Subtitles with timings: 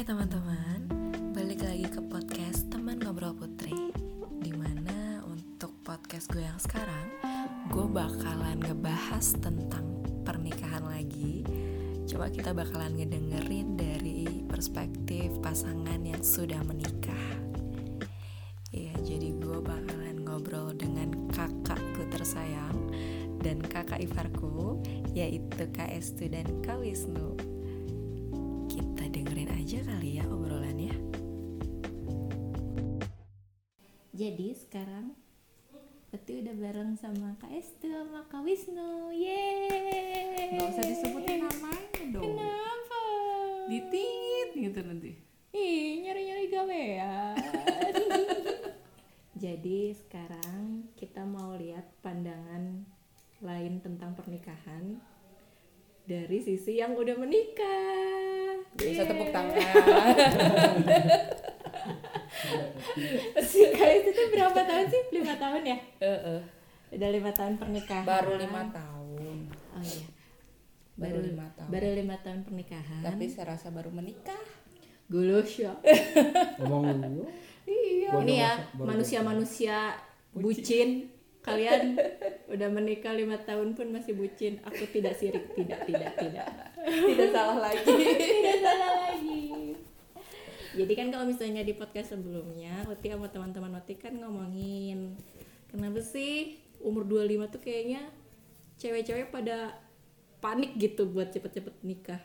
[0.00, 0.80] Hai teman-teman,
[1.36, 3.92] balik lagi ke podcast Teman Ngobrol Putri
[4.40, 7.20] Di mana untuk podcast gue yang sekarang
[7.68, 11.44] Gue bakalan ngebahas tentang pernikahan lagi.
[12.08, 17.29] Coba kita bakalan ngedengerin dari perspektif pasangan yang sudah menikah
[29.80, 30.92] aja kali ya obrolannya.
[34.12, 35.16] Jadi sekarang
[36.12, 39.08] Peti udah bareng sama Kak Estu sama Kak Wisnu.
[39.08, 40.52] Yeay.
[40.52, 42.28] Gak usah disebutin namanya dong.
[42.28, 43.00] Kenapa?
[43.72, 45.16] Ditingit gitu nanti.
[45.56, 47.34] Ih nyari-nyari gawean.
[49.48, 52.84] Jadi sekarang kita mau lihat pandangan
[53.40, 55.00] lain tentang pernikahan
[56.04, 57.59] Dari sisi yang udah menikah
[58.90, 59.10] Bisa Yeay.
[59.14, 59.54] tepuk tangan.
[63.40, 65.02] Si Kak Estu tuh berapa tahun sih?
[65.14, 65.78] Lima tahun ya?
[66.02, 66.40] Heeh.
[66.90, 68.02] Udah lima tahun pernikahan.
[68.02, 69.36] Baru lima tahun.
[69.78, 70.06] Oh iya.
[70.98, 71.68] Baru lima tahun.
[71.70, 73.00] Baru lima tahun pernikahan.
[73.06, 74.42] Tapi saya rasa baru menikah.
[75.10, 75.74] Gulus ya
[76.62, 77.26] ngomong lu
[77.66, 78.14] Iya.
[78.14, 79.98] Baru Ini ya baru manusia-manusia
[80.30, 81.10] bucin
[81.40, 81.96] Kalian
[82.52, 84.60] udah menikah lima tahun pun masih bucin.
[84.68, 86.46] Aku tidak sirik Tidak, tidak, tidak.
[86.84, 87.84] Tidak salah lagi.
[88.36, 89.44] Tidak salah lagi.
[90.70, 95.18] Jadi kan kalau misalnya di podcast sebelumnya Oti sama teman-teman Oti kan ngomongin
[95.66, 98.06] Kenapa sih umur 25 tuh kayaknya
[98.78, 99.74] Cewek-cewek pada
[100.40, 102.22] panik gitu buat cepet-cepet nikah.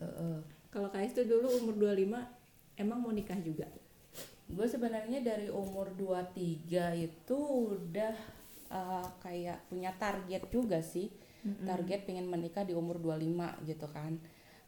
[0.00, 0.40] Heeh.
[0.72, 3.68] Kalau Kais tuh dulu umur 25 emang mau nikah juga.
[4.50, 8.16] Gue sebenarnya dari umur 23 itu udah
[8.70, 11.10] uh, kayak punya target juga sih.
[11.40, 14.16] Target pengen menikah di umur 25 gitu kan.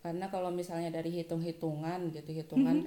[0.03, 2.83] Karena kalau misalnya dari hitung-hitungan gitu hitungan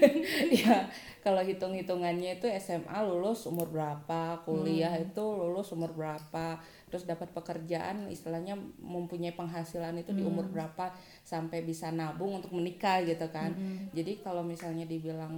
[0.64, 0.88] ya
[1.20, 6.56] kalau hitung-hitungannya itu SMA lulus umur berapa kuliah itu lulus umur berapa
[6.88, 13.04] terus dapat pekerjaan istilahnya mempunyai penghasilan itu di umur berapa sampai bisa nabung untuk menikah
[13.04, 13.52] gitu kan.
[13.92, 15.36] Jadi kalau misalnya dibilang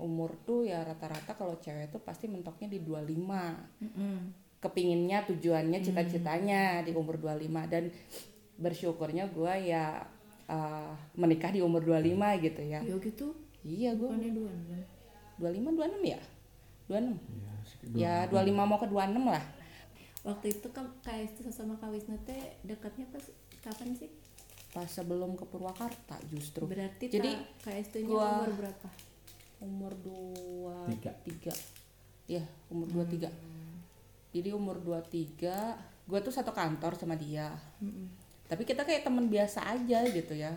[0.00, 3.92] umur tuh ya rata-rata kalau cewek tuh pasti mentoknya di 25
[4.62, 7.90] kepinginnya tujuannya cita-citanya di umur 25 dan
[8.62, 10.06] bersyukurnya gue ya
[10.46, 12.80] uh, menikah di umur 25 gitu ya.
[12.80, 13.34] Ya gitu.
[13.66, 14.54] iya gue dua
[15.42, 16.20] 25 26 ya?
[16.86, 19.44] 26 ya, sekitar ya 25 mau ke 26 lah.
[20.22, 23.26] Waktu itu kan tuh sama Kak Wisnu teh dekatnya pas
[23.66, 24.10] kapan sih?
[24.72, 26.64] pas sebelum ke Purwakarta justru.
[26.64, 28.88] Berarti Jadi, Kais tuh gua- umur berapa?
[29.62, 29.92] umur
[30.90, 31.12] Tiga.
[31.22, 31.54] 23
[32.26, 33.30] ya umur 23
[34.32, 37.52] jadi umur 23 gue tuh satu kantor sama dia.
[38.48, 40.52] Tapi kita kayak temen biasa aja gitu ya.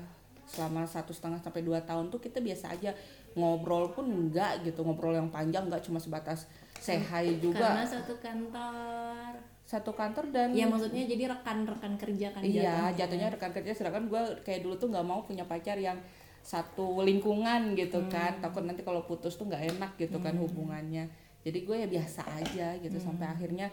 [0.48, 2.96] Selama satu setengah sampai dua tahun tuh kita biasa aja.
[3.36, 6.48] Ngobrol pun enggak gitu ngobrol yang panjang enggak cuma sebatas
[6.82, 7.62] hi juga.
[7.62, 9.32] Karena satu kantor.
[9.66, 13.34] satu kantor dan Ya maksudnya jadi rekan-rekan kerja kan iya jatuhnya.
[13.34, 15.98] rekan kerja sedangkan gue kayak dulu tuh nggak mau punya pacar yang
[16.46, 18.38] satu lingkungan gitu kan.
[18.46, 21.10] Takut nanti kalau putus tuh nggak enak gitu kan hubungannya
[21.46, 23.70] jadi gue ya biasa aja gitu sampai akhirnya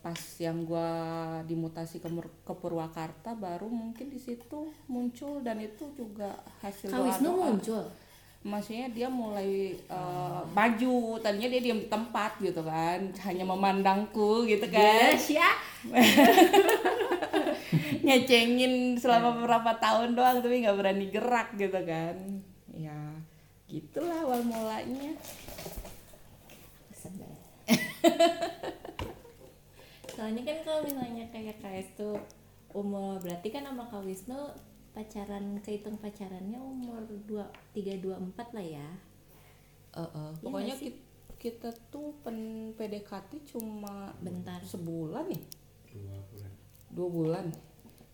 [0.00, 0.90] pas yang gue
[1.44, 6.32] dimutasi ke, Mur- ke Purwakarta baru mungkin di situ muncul dan itu juga
[6.64, 7.84] hasil Kak Wisnu muncul.
[8.46, 14.70] maksudnya dia mulai uh, maju tadinya dia diam di tempat gitu kan hanya memandangku gitu
[14.70, 15.10] kan.
[15.18, 15.50] Yes ya.
[18.06, 22.14] nyecengin selama beberapa tahun doang tapi nggak berani gerak gitu kan.
[22.70, 23.18] Ya
[23.66, 25.10] gitulah awal mulanya
[30.16, 32.16] Soalnya kan kalau misalnya kayak KS tuh
[32.72, 34.36] umur berarti kan sama Kak Wisnu
[34.92, 37.36] pacaran kehitung pacarannya umur 2
[37.76, 38.88] 3 2 4 lah ya.
[40.40, 40.92] pokoknya nggak sih?
[40.92, 41.04] ki-
[41.36, 44.56] kita tuh pen PDKT cuma Bentar.
[44.64, 45.42] sebulan nih
[45.92, 46.52] dua bulan
[46.88, 47.46] dua bulan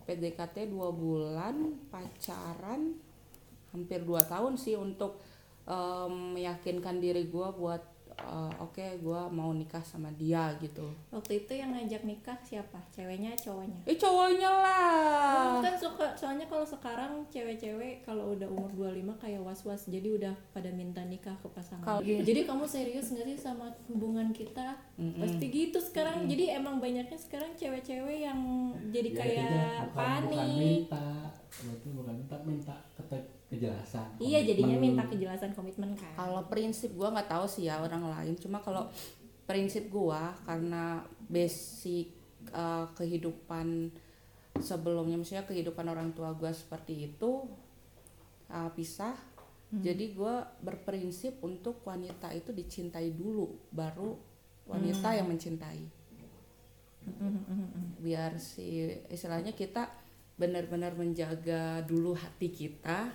[0.03, 1.55] PDKT dua bulan
[1.87, 2.99] pacaran
[3.71, 5.23] hampir dua tahun sih untuk
[5.63, 7.83] em, meyakinkan diri gua buat
[8.15, 10.85] eh, oke gua mau nikah sama dia gitu.
[11.09, 12.77] Waktu itu yang ngajak nikah siapa?
[12.89, 13.79] Ceweknya cowoknya?
[13.83, 15.59] eh cowoknya lah.
[15.59, 20.69] Kan suka soalnya kalau sekarang cewek-cewek kalau udah umur 25 kayak was-was jadi udah pada
[20.69, 21.99] minta nikah ke pasangan.
[21.99, 22.21] Iya.
[22.21, 24.75] jadi kamu serius nggak sih sama hubungan kita?
[25.17, 26.25] Pasti gitu sekarang.
[26.25, 28.39] Jadi emang banyaknya sekarang cewek-cewek yang
[28.89, 31.07] jadi Ya, kayak intinya bukan, bukan panik minta.
[31.85, 36.11] Bukan minta minta kete- kejelasan iya jadinya minta kejelasan komitmen kan.
[36.17, 38.89] Kalau prinsip gua nggak tahu sih ya orang lain, cuma kalau
[39.45, 42.09] prinsip gua karena basic
[42.49, 43.93] uh, kehidupan
[44.57, 47.45] sebelumnya, maksudnya kehidupan orang tua gua seperti itu
[48.49, 49.13] uh, pisah.
[49.73, 54.13] Jadi gue berprinsip untuk wanita itu dicintai dulu baru
[54.69, 55.81] wanita yang mencintai.
[57.97, 59.89] Biar si istilahnya kita
[60.37, 63.09] benar-benar menjaga dulu hati kita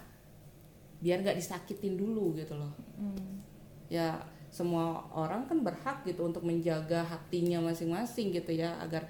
[0.98, 2.72] biar nggak disakitin dulu gitu loh.
[3.88, 4.18] Ya
[4.48, 9.04] semua orang kan berhak gitu untuk menjaga hatinya masing-masing gitu ya agar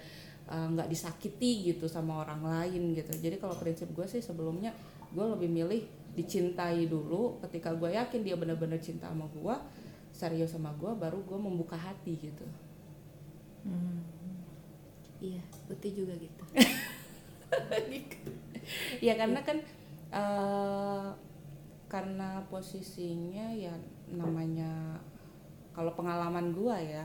[0.50, 3.12] uh, nggak disakiti gitu sama orang lain gitu.
[3.17, 4.75] Jadi kalau prinsip gue sih sebelumnya
[5.14, 5.82] gue lebih milih
[6.19, 7.38] dicintai dulu.
[7.46, 9.56] Ketika gue yakin dia benar-benar cinta sama gue
[10.12, 12.46] serius sama gue baru gue membuka hati gitu.
[15.19, 16.44] Iya Uti juga gitu.
[19.00, 19.58] Ya karena kan
[20.11, 21.08] eh,
[21.88, 23.73] karena posisinya ya
[24.08, 25.00] namanya
[25.73, 27.05] kalau pengalaman gua ya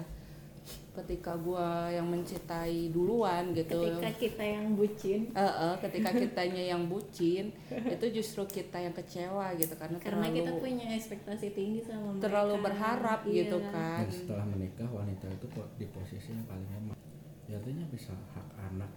[0.94, 6.86] ketika gua yang mencintai duluan gitu ketika kita yang bucin Eh, eh, ketika kitanya yang
[6.86, 12.14] bucin itu justru kita yang kecewa gitu karena, karena terlalu kita punya ekspektasi tinggi sama
[12.14, 13.36] mereka terlalu berharap Iya.
[13.44, 16.98] gitu kan Dan setelah menikah wanita itu kok di posisi yang paling lemah.
[17.44, 18.92] Ya artinya bisa hak anak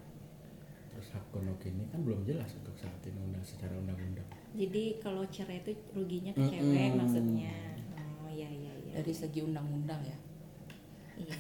[0.93, 4.25] terus hak gonogeni kan belum jelas untuk saat ini undang secara undang-undang.
[4.57, 7.53] Jadi kalau cerai itu ruginya ke cewek maksudnya.
[8.19, 8.93] Oh iya iya iya.
[8.97, 10.17] Dari segi undang-undang ya.
[11.17, 11.37] Iya.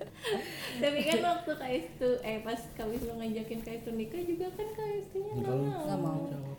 [0.82, 4.68] Tapi kan waktu Kak Estu, eh pas Kak Wisnu ngajakin Kak Estu nikah juga kan
[4.70, 5.80] Kak Estunya Ya, nggak kalau mau.
[5.82, 6.54] nggak mau.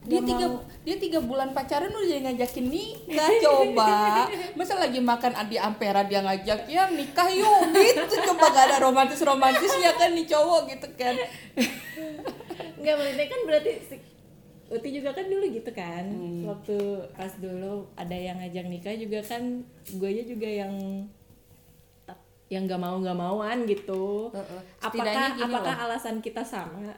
[0.00, 0.64] dia tiga mau.
[0.82, 3.92] dia tiga bulan pacaran udah jadi ngajakin nikah coba.
[4.56, 9.20] Masa lagi makan adi ampera dia ngajak ya nikah yuk gitu coba gak ada romantis
[9.20, 11.12] romantisnya kan nih cowok gitu kan.
[12.78, 13.97] Enggak maksudnya kan berarti si-
[14.68, 16.04] Uti juga kan dulu gitu kan.
[16.04, 16.44] Hmm.
[16.44, 16.76] Waktu
[17.16, 19.64] pas dulu ada yang ngajak nikah juga kan
[19.96, 20.74] Gue juga yang
[22.48, 24.32] yang nggak mau nggak mauan gitu.
[24.32, 25.84] Apakah Setidaknya gini apakah loh.
[25.88, 26.96] alasan kita sama?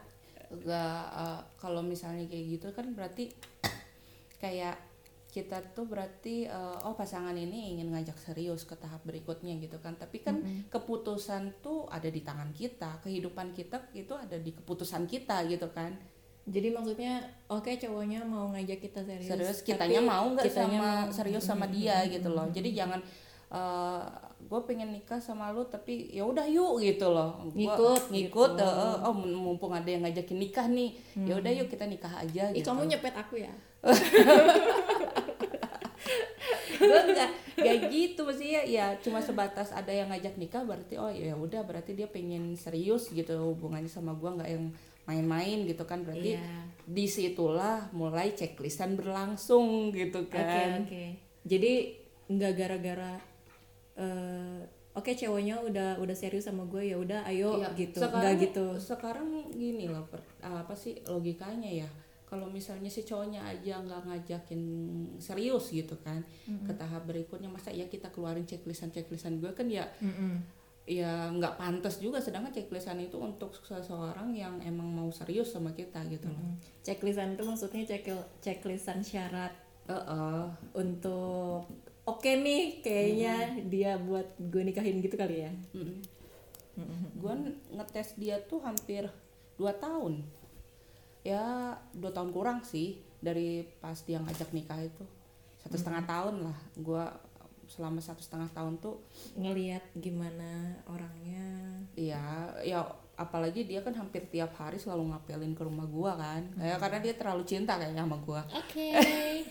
[0.51, 3.31] Gak, eh, kalau misalnya kayak gitu kan berarti
[4.43, 4.79] kayak
[5.31, 9.99] kita tuh berarti eh, oh pasangan ini ingin ngajak serius ke tahap berikutnya gitu kan.
[9.99, 10.39] Tapi kan
[10.71, 15.95] keputusan tuh ada di tangan kita kehidupan kita itu ada di keputusan kita gitu kan
[16.49, 17.21] jadi maksudnya
[17.53, 21.13] oke cowoknya mau ngajak kita serius serius tapi kitanya mau nggak sama mau.
[21.13, 22.49] serius sama dia gitu loh.
[22.49, 23.01] Jadi jangan
[24.41, 27.39] gue pengen nikah sama lu tapi ya udah yuk gitu loh.
[27.51, 28.65] Gua Ngikut ngikut gitu.
[28.65, 30.97] eh, eh, oh mumpung ada yang ngajakin nikah nih
[31.29, 32.73] ya udah yuk kita nikah aja Ih, gitu.
[32.73, 33.53] kamu nyepet aku ya?
[36.81, 41.37] Gue nggak kayak gitu maksudnya ya cuma sebatas ada yang ngajak nikah berarti oh ya
[41.37, 44.73] udah berarti dia pengen serius gitu hubungannya sama gue nggak yang
[45.11, 46.63] main-main gitu kan berarti Iya.
[46.87, 51.05] di situlah mulai checklistan berlangsung gitu Oke kan oke.
[51.43, 51.73] Jadi
[52.29, 53.19] nggak gara-gara
[53.97, 54.61] eh,
[54.93, 57.99] oke ceweknya udah udah serius sama gue ya udah ayo Iya, gitu.
[57.99, 58.67] sekarang, Nggak gitu.
[58.79, 61.89] Sekarang gini loh, per- apa sih logikanya ya?
[62.25, 64.63] Kalau misalnya si cowoknya aja nggak ngajakin
[65.19, 69.83] serius gitu kan, ke tahap berikutnya masa ya kita keluarin checklistan checklistan gue kan ya
[70.91, 72.19] ya nggak pantas juga.
[72.19, 76.59] Sedangkan checklistan itu untuk seseorang yang emang mau serius sama kita gitu loh.
[76.83, 78.11] Checklistan itu maksudnya check
[78.43, 79.55] checklistan syarat
[79.87, 80.43] Heeh.
[80.75, 81.71] untuk
[82.03, 85.53] oke nih kayaknya dia buat gue nikahin gitu kali ya.
[85.79, 86.03] Mm-mm.
[87.15, 87.35] Gue
[87.71, 89.07] ngetes dia tuh hampir
[89.63, 90.27] 2 tahun.
[91.21, 95.05] Ya dua tahun kurang sih dari pas dia ngajak nikah itu
[95.61, 96.59] satu setengah tahun lah.
[96.81, 97.05] Gue
[97.71, 98.99] selama satu setengah tahun tuh
[99.39, 101.79] Ngelihat gimana orangnya.
[101.95, 102.83] ya ya
[103.15, 107.15] apalagi dia kan hampir tiap hari selalu ngapelin ke rumah gua kan ya karena dia
[107.15, 108.97] terlalu cinta kayaknya sama gua Oke,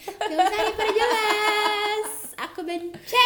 [0.04, 2.10] gak usah diperjelas.
[2.40, 3.26] Aku benci.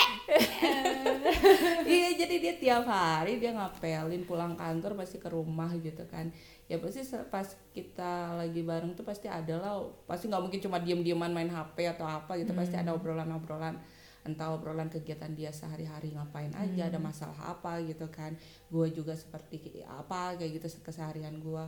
[1.93, 6.27] iya jadi dia tiap hari dia ngapelin pulang kantor pasti ke rumah gitu kan
[6.65, 11.29] ya pasti pas kita lagi bareng tuh pasti ada lah pasti nggak mungkin cuma diem-dieman
[11.29, 13.77] main HP atau apa gitu pasti ada obrolan-obrolan
[14.23, 18.35] entah obrolan kegiatan dia sehari-hari ngapain aja ada masalah apa gitu kan
[18.71, 21.63] gue juga seperti apa kayak gitu keseharian gue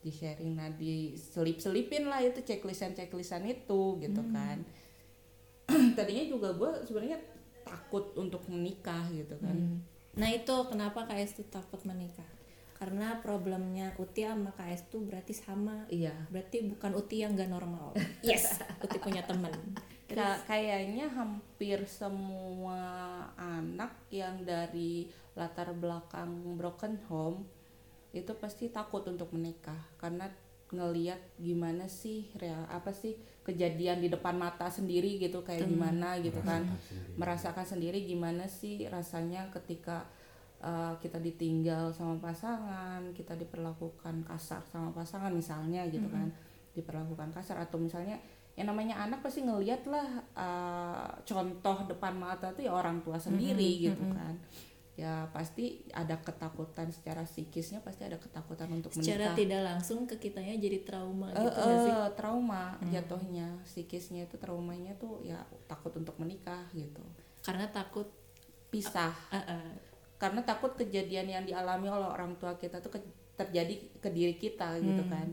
[0.00, 4.64] di sharing nah di selip selipin lah itu checklistan checklistan itu gitu kan
[5.98, 7.20] tadinya juga gue sebenarnya
[7.66, 9.84] takut untuk menikah gitu kan
[10.18, 12.26] Nah itu kenapa KS tuh takut menikah?
[12.74, 15.86] Karena problemnya Uti sama KS tuh berarti sama.
[15.90, 17.94] iya Berarti bukan Uti yang gak normal.
[18.26, 19.54] Yes, Uti punya temen.
[20.08, 22.80] Ka- kayaknya hampir semua
[23.36, 27.44] anak yang dari latar belakang broken home
[28.16, 30.24] itu pasti takut untuk menikah karena
[30.68, 36.40] ngeliat gimana sih real apa sih kejadian di depan mata sendiri gitu kayak gimana gitu
[36.44, 36.64] kan.
[37.16, 38.04] Merasakan sendiri.
[38.04, 40.04] Gimana sih rasanya ketika
[40.60, 46.28] uh, kita ditinggal sama pasangan kita diperlakukan kasar sama pasangan misalnya gitu kan.
[46.76, 48.20] Diperlakukan kasar atau misalnya
[48.58, 53.54] yang namanya anak pasti ngeliat lah uh, contoh depan mata tuh ya orang tua sendiri
[53.80, 54.34] gitu kan.
[54.98, 59.38] Ya pasti ada ketakutan secara psikisnya pasti ada ketakutan untuk secara menikah.
[59.38, 61.94] tidak langsung ke kitanya jadi trauma Eh, gitu nggak sih?
[62.12, 66.98] trauma jatuhnya psikisnya itu traumanya tuh ya takut untuk menikah gitu.
[67.40, 68.10] Karena takut
[68.68, 69.14] pisah.
[69.30, 69.70] Eh, eh,
[70.18, 73.06] karena takut kejadian yang dialami oleh orang tua kita tuh ke-
[73.38, 75.30] terjadi ke diri kita gitu kan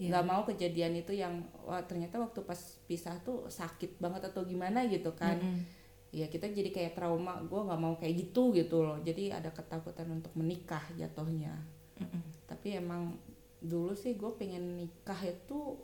[0.00, 0.16] Iya.
[0.16, 2.56] nggak mau kejadian itu yang wah ternyata waktu pas
[2.88, 5.60] pisah tuh sakit banget atau gimana gitu kan Mm-mm.
[6.08, 10.08] ya kita jadi kayak trauma gue nggak mau kayak gitu gitu loh jadi ada ketakutan
[10.08, 11.52] untuk menikah jatuhnya
[12.00, 12.48] Mm-mm.
[12.48, 13.20] tapi emang
[13.60, 15.76] dulu sih gue pengen nikah itu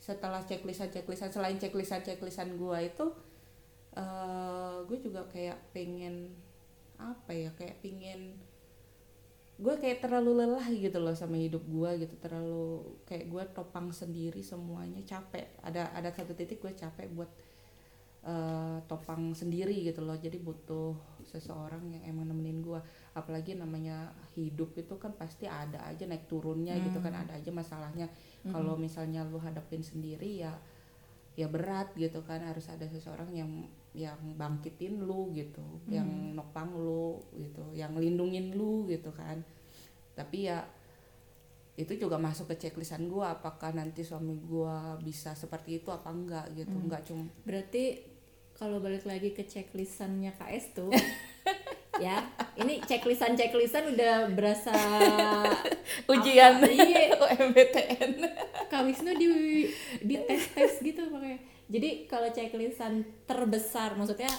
[0.00, 3.06] setelah checklistan checklistan selain checklistan checklistan gue itu
[3.92, 6.32] eh gue juga kayak pengen
[6.96, 8.40] apa ya kayak pengen
[9.58, 12.14] gue kayak terlalu lelah gitu loh sama hidup gue gitu.
[12.22, 15.58] Terlalu kayak gue topang sendiri semuanya capek.
[15.66, 17.30] Ada ada satu titik gue capek buat
[18.22, 20.14] eh, topang sendiri gitu loh.
[20.14, 20.94] Jadi butuh
[21.26, 22.78] seseorang yang emang nemenin gue.
[23.18, 27.18] Apalagi namanya hidup itu kan pasti ada aja naik turunnya gitu kan.
[27.18, 28.06] Ada aja masalahnya.
[28.46, 30.54] Kalau misalnya lu hadapin sendiri ya
[31.34, 32.46] ya berat gitu kan.
[32.46, 33.50] Harus ada seseorang yang
[33.98, 36.06] yang bangkitin lu gitu yang
[36.38, 39.42] nopang lu gitu yang lindungin lu gitu kan.
[40.14, 40.62] Tapi ya
[41.78, 46.46] itu juga masuk ke checklistan gua apakah nanti suami gua bisa seperti itu apa enggak
[46.54, 46.74] gitu.
[46.74, 48.02] Enggak cuma berarti
[48.54, 50.90] kalau balik lagi ke checklistannya KS tuh
[52.04, 52.26] ya
[52.58, 54.74] ini checklistan checklistan udah berasa
[56.14, 56.62] ujian.
[56.62, 56.70] Apa?
[56.70, 57.02] Iya.
[57.22, 58.12] UMBTN
[58.68, 59.26] Kak Wisnu di
[60.02, 64.32] di tes tes gitu makanya jadi kalau checklistan terbesar maksudnya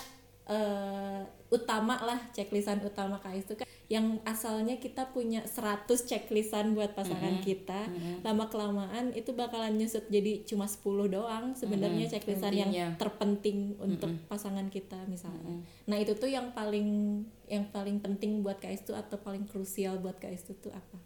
[0.50, 6.94] eh, utama lah checklistan utama KS itu kan yang asalnya kita punya 100 checklistan buat
[6.94, 7.90] pasangan kita
[8.22, 12.72] lama kelamaan itu bakalan nyusut jadi cuma 10 doang sebenarnya checklistan yang
[13.02, 15.66] terpenting untuk pasangan kita misalnya.
[15.90, 20.22] Nah itu tuh yang paling yang paling penting buat KS itu atau paling krusial buat
[20.22, 20.98] KS itu tuh apa?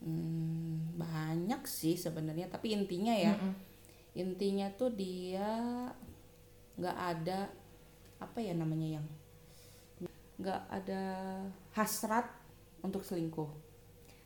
[0.00, 3.36] Hmm, banyak sih sebenarnya tapi intinya ya
[4.12, 5.48] intinya tuh dia
[6.76, 7.48] nggak ada
[8.20, 9.06] apa ya namanya yang
[10.40, 11.02] nggak ada
[11.76, 12.26] hasrat
[12.82, 13.48] untuk selingkuh.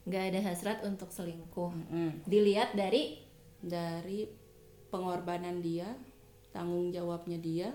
[0.06, 1.72] Nggak ada hasrat untuk selingkuh.
[1.72, 2.10] Mm-mm.
[2.24, 3.22] dilihat dari?
[3.56, 4.28] Dari
[4.92, 5.90] pengorbanan dia
[6.54, 7.68] tanggung jawabnya dia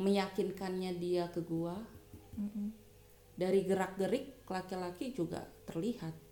[0.00, 1.76] meyakinkannya dia ke gua.
[3.36, 6.29] Dari gerak gerik laki-laki juga terlihat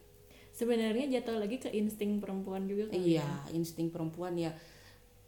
[0.58, 3.22] sebenarnya jatuh lagi ke insting perempuan juga ya.
[3.22, 4.50] Iya, insting perempuan ya.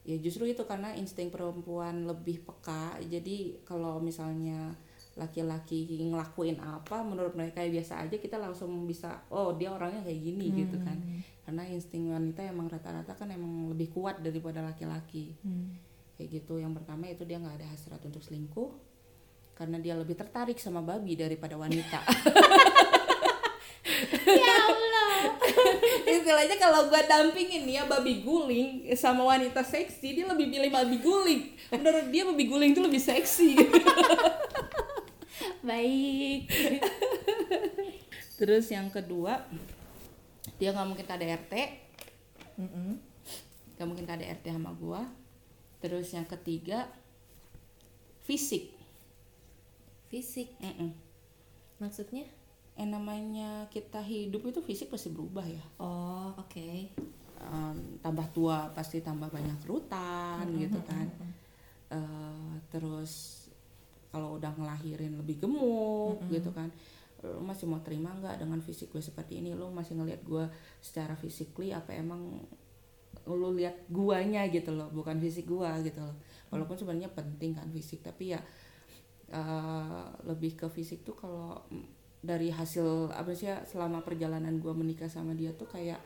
[0.02, 2.98] Ya justru itu karena insting perempuan lebih peka.
[3.06, 4.74] Jadi kalau misalnya
[5.14, 10.18] laki-laki ngelakuin apa menurut mereka ya biasa aja kita langsung bisa oh dia orangnya kayak
[10.18, 10.98] gini gitu kan.
[11.46, 15.38] Karena insting wanita emang rata-rata kan emang lebih kuat daripada laki-laki.
[15.46, 15.78] Hmm.
[16.18, 16.58] Kayak gitu.
[16.58, 18.90] Yang pertama itu dia nggak ada hasrat untuk selingkuh
[19.54, 22.02] karena dia lebih tertarik sama babi daripada wanita.
[24.40, 24.79] ya
[26.30, 31.02] Allah istilahnya kalau gua dampingin ya babi guling sama wanita seksi dia lebih pilih babi
[31.02, 31.58] guling.
[31.74, 33.58] Menurut dia babi guling tuh lebih seksi.
[35.66, 36.46] Baik.
[38.38, 39.42] Terus yang kedua
[40.54, 41.52] dia nggak mungkin KDRT
[43.74, 45.02] nggak mungkin KDRT sama gua.
[45.82, 46.86] Terus yang ketiga
[48.22, 48.70] fisik.
[50.06, 50.54] Fisik.
[50.62, 50.94] Mm-mm.
[51.82, 52.28] maksudnya
[52.80, 55.64] yang namanya kita hidup itu fisik pasti berubah ya.
[55.76, 56.70] Oh oke.
[57.40, 61.04] Em, tambah tua pasti tambah banyak kerutan gitu kan.
[61.92, 63.44] Eh, terus
[64.08, 66.66] kalau udah ngelahirin lebih gemuk gitu kan
[67.20, 69.52] lo masih mau terima nggak dengan fisik gue seperti ini?
[69.52, 70.48] Lo masih ngelihat gue
[70.80, 72.40] secara physically apa emang
[73.28, 76.16] lo lihat guanya gitu loh bukan fisik gua gitu loh.
[76.48, 78.40] Walaupun sebenarnya penting kan fisik tapi ya
[79.36, 81.60] eh, lebih ke fisik tuh kalau
[82.20, 86.00] dari hasil apa sih ya selama perjalanan gua menikah sama dia tuh kayak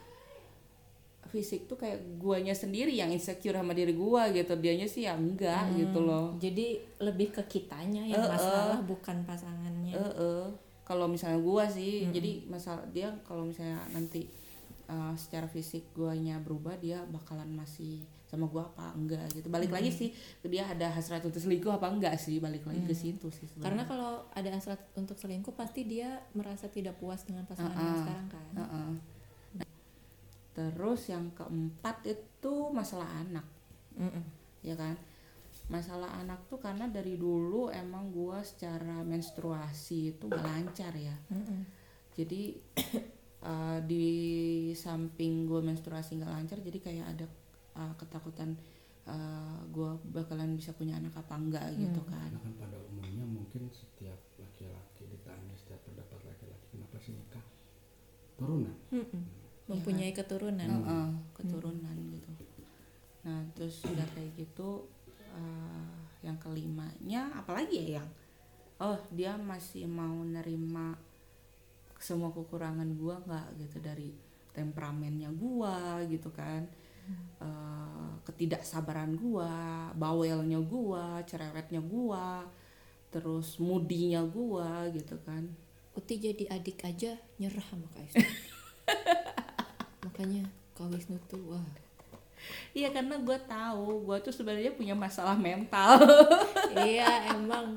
[1.34, 5.74] fisik tuh kayak guanya sendiri yang insecure sama diri gua gitu dianya sih ya enggak
[5.74, 8.30] gitu loh jadi lebih ke kitanya yang eh.
[8.30, 10.46] masalah bukan pasangannya Eh, eh.
[10.86, 14.30] kalau misalnya gua sih jadi masalah dia kalau misalnya nanti
[14.86, 18.04] uh, secara fisik guanya berubah dia bakalan masih
[18.34, 21.86] sama gua apa enggak gitu balik lagi sih ke dia ada hasrat untuk selingkuh apa
[21.88, 23.86] enggak sih balik lagi ke situ sih karena sebenarnya.
[23.86, 28.02] kalau ada hasrat untuk selingkuh pasti dia merasa tidak puas dengan pasangan yang Uh-uh.
[28.02, 28.90] sekarang kan Heeh.
[29.62, 29.68] Nah,
[30.54, 33.46] terus yang keempat itu masalah anak
[33.94, 34.24] Mm-mm.
[34.66, 34.98] ya kan
[35.72, 41.64] masalah anak tuh karena dari dulu emang gua secara menstruasi itu gak lancar ya Mm-mm.
[42.12, 42.42] jadi
[43.48, 44.08] uh, di
[44.76, 47.26] samping gue menstruasi nggak lancar jadi kayak ada
[47.74, 48.56] uh, ketakutan
[49.06, 52.30] uh, gue bakalan bisa punya anak apa enggak gitu kan.
[52.30, 57.44] Karena kan pada umumnya mungkin setiap laki-laki ditanya setiap pendapat laki-laki kenapa sih nikah
[58.34, 58.74] turunan?
[58.90, 59.22] Mm-mm.
[59.64, 60.68] mempunyai keturunan.
[60.68, 62.30] Heeh, keturunan gitu.
[63.24, 64.84] Nah terus udah kayak gitu
[65.32, 68.08] uh, yang kelimanya apalagi ya yang
[68.80, 70.96] oh dia masih mau nerima
[71.96, 74.12] semua kekurangan gua nggak gitu dari
[74.52, 76.68] temperamennya gua gitu kan
[77.44, 82.48] Eh, ketidaksabaran gua bawelnya gua cerewetnya gua
[83.12, 85.44] terus mudinya gua gitu kan.
[85.94, 88.26] Uti jadi adik aja nyerah sama Kak Wisnu
[90.04, 90.42] makanya
[90.74, 91.62] Kak Wisnu tuh wah.
[92.76, 95.96] Iya karena gue tahu gue tuh sebenarnya punya masalah mental.
[96.84, 97.72] iya emang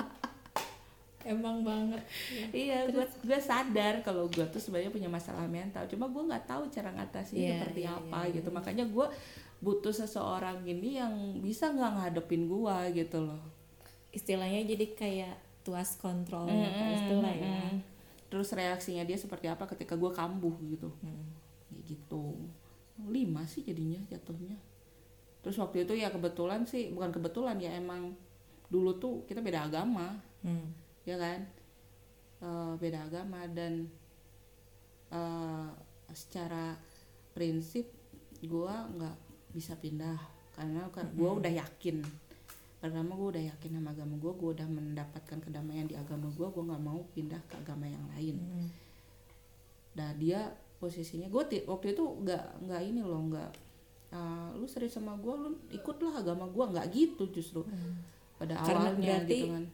[1.27, 1.99] emang banget
[2.55, 5.83] iya gue gue sadar kalau gue tuh sebenarnya punya masalah mental.
[5.91, 8.49] Cuma gue nggak tahu cara ngatasinnya Iya, seperti iya, apa iya, gitu.
[8.55, 9.07] Makanya gue
[9.59, 13.41] butuh seseorang ini yang bisa nggak ngadepin gue gitu loh.
[14.07, 17.77] istilahnya jadi kayak tuas kontrol Kak Wisnu lah ya Mm-mm.
[18.27, 20.89] Terus reaksinya dia seperti apa ketika gue kambuh gitu.
[20.99, 21.27] Hmm.
[21.69, 22.35] Kayak gitu.
[23.07, 24.57] Lima sih jadinya jatuhnya.
[25.43, 28.11] Terus waktu itu ya kebetulan sih bukan kebetulan ya emang
[28.67, 30.17] dulu tuh kita beda agama.
[30.43, 30.71] Hmm.
[31.07, 31.39] Ya kan?
[32.37, 33.87] Eh, beda agama dan
[35.09, 35.69] eh,
[36.11, 36.75] secara
[37.31, 37.87] prinsip
[38.45, 39.15] gua nggak
[39.55, 40.19] bisa pindah
[40.53, 40.85] karena
[41.15, 42.03] gua udah yakin.
[42.77, 46.75] Pertama gua udah yakin sama agama gua gua udah mendapatkan kedamaian di agama gua gua
[46.75, 48.37] nggak mau pindah ke agama yang lain.
[48.37, 48.69] Hmm.
[49.97, 53.49] nah dia posisinya gue waktu itu nggak nggak ini loh nggak
[54.13, 57.65] eh, lu serius sama gua lu ikutlah agama gua nggak gitu justru.
[58.37, 58.65] Pada Hmm.
[58.69, 59.65] Karena awalnya gitu kan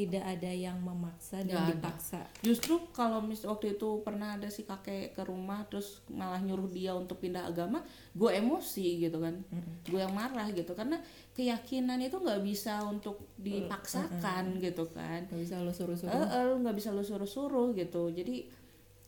[0.00, 1.76] tidak ada yang memaksa dan ada.
[1.76, 2.24] dipaksa.
[2.40, 6.96] Justru kalau mis waktu itu pernah ada si kakek ke rumah terus malah nyuruh dia
[6.96, 7.84] untuk pindah agama,
[8.16, 9.44] gue emosi gitu kan,
[9.84, 10.96] gue yang marah gitu karena
[11.36, 16.08] keyakinan itu nggak bisa untuk dipaksakan gitu kan, nggak bisa lo suruh-suruh.
[16.32, 18.48] Eh lu nggak bisa lu suruh-suruh gitu, jadi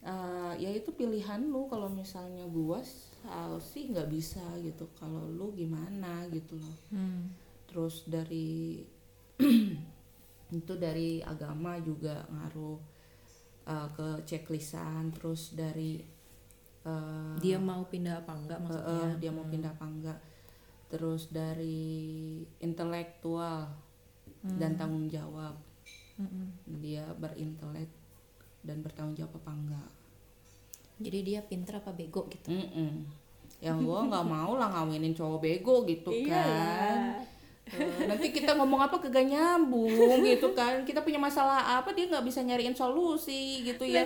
[0.05, 2.81] eh, ya itu pilihan lu kalau misalnya gue
[3.65, 6.77] sih nggak bisa gitu, kalau lu gimana gitu loh.
[6.93, 7.33] Hmm.
[7.73, 8.85] terus dari
[10.53, 12.77] itu dari agama juga ngaruh
[13.67, 16.05] uh, ke checklistan terus dari
[16.85, 19.09] uh, dia mau pindah apa enggak uh, maksudnya?
[19.09, 20.19] uh, dia mau pindah apa enggak.
[20.93, 23.73] Terus dari intelektual
[24.45, 25.57] dan tanggung jawab.
[26.13, 26.53] Mm-mm.
[26.85, 27.89] dia berintelek
[28.61, 29.91] dan bertanggung jawab apa enggak.
[31.01, 32.53] Jadi dia pinter apa bego gitu?
[32.53, 33.09] Mm-mm.
[33.63, 37.23] yang gua nggak mau lah ngawinin cowok bego gitu kan.
[37.23, 37.32] Eh,
[38.05, 40.85] nanti kita ngomong apa kagak nyambung gitu kan.
[40.85, 44.05] Kita punya masalah apa dia nggak bisa nyariin solusi gitu ya.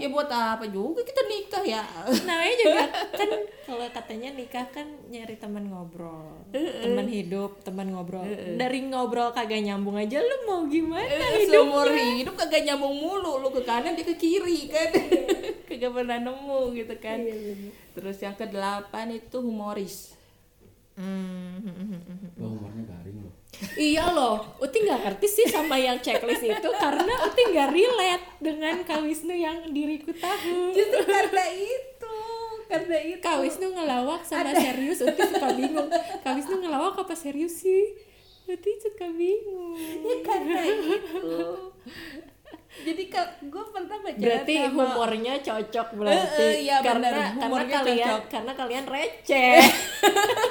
[0.00, 1.82] Ya buat apa juga kita nikah ya.
[2.24, 3.30] Namanya juga kan
[3.68, 6.32] kalau katanya nikah kan nyari teman ngobrol.
[6.54, 8.24] Teman hidup teman ngobrol.
[8.56, 13.42] Dari ngobrol kagak nyambung aja lu mau gimana seumur hidup kagak nyambung mulu.
[13.42, 14.90] Lu ke kanan dia ke kiri kan?
[15.68, 17.18] Kagak pernah nemu gitu kan.
[17.92, 20.14] Terus yang kedelapan itu humoris
[20.94, 23.34] Wah, umurnya garing loh.
[23.74, 28.78] Iya loh Uti nggak ngerti sih sama yang checklist itu karena Uti nggak relate dengan
[28.86, 30.70] Kak Wisnu yang diriku tahu.
[30.70, 32.18] Justru karena itu
[32.70, 33.18] karena itu.
[33.18, 35.90] Kak Wisnu ngelawak sama serius Uti suka bingung.
[36.22, 37.98] Kak Wisnu ngelawak apa serius sih?
[38.46, 39.74] Uti suka bingung.
[39.78, 41.34] Ya karena itu
[42.74, 43.02] jadi
[43.44, 46.42] gue pernah baca berarti sama- humornya cocok berarti.
[46.42, 47.14] Eh, eh, iya, karena benar.
[47.14, 48.22] karena Humornya kalian cocok.
[48.28, 49.54] karena kalian receh.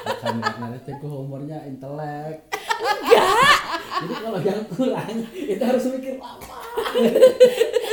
[0.08, 2.38] Bukan karena receh gue umurnya intelek.
[2.80, 3.60] Enggak.
[3.94, 6.58] Jadi kalau yang kurang itu harus mikir lama.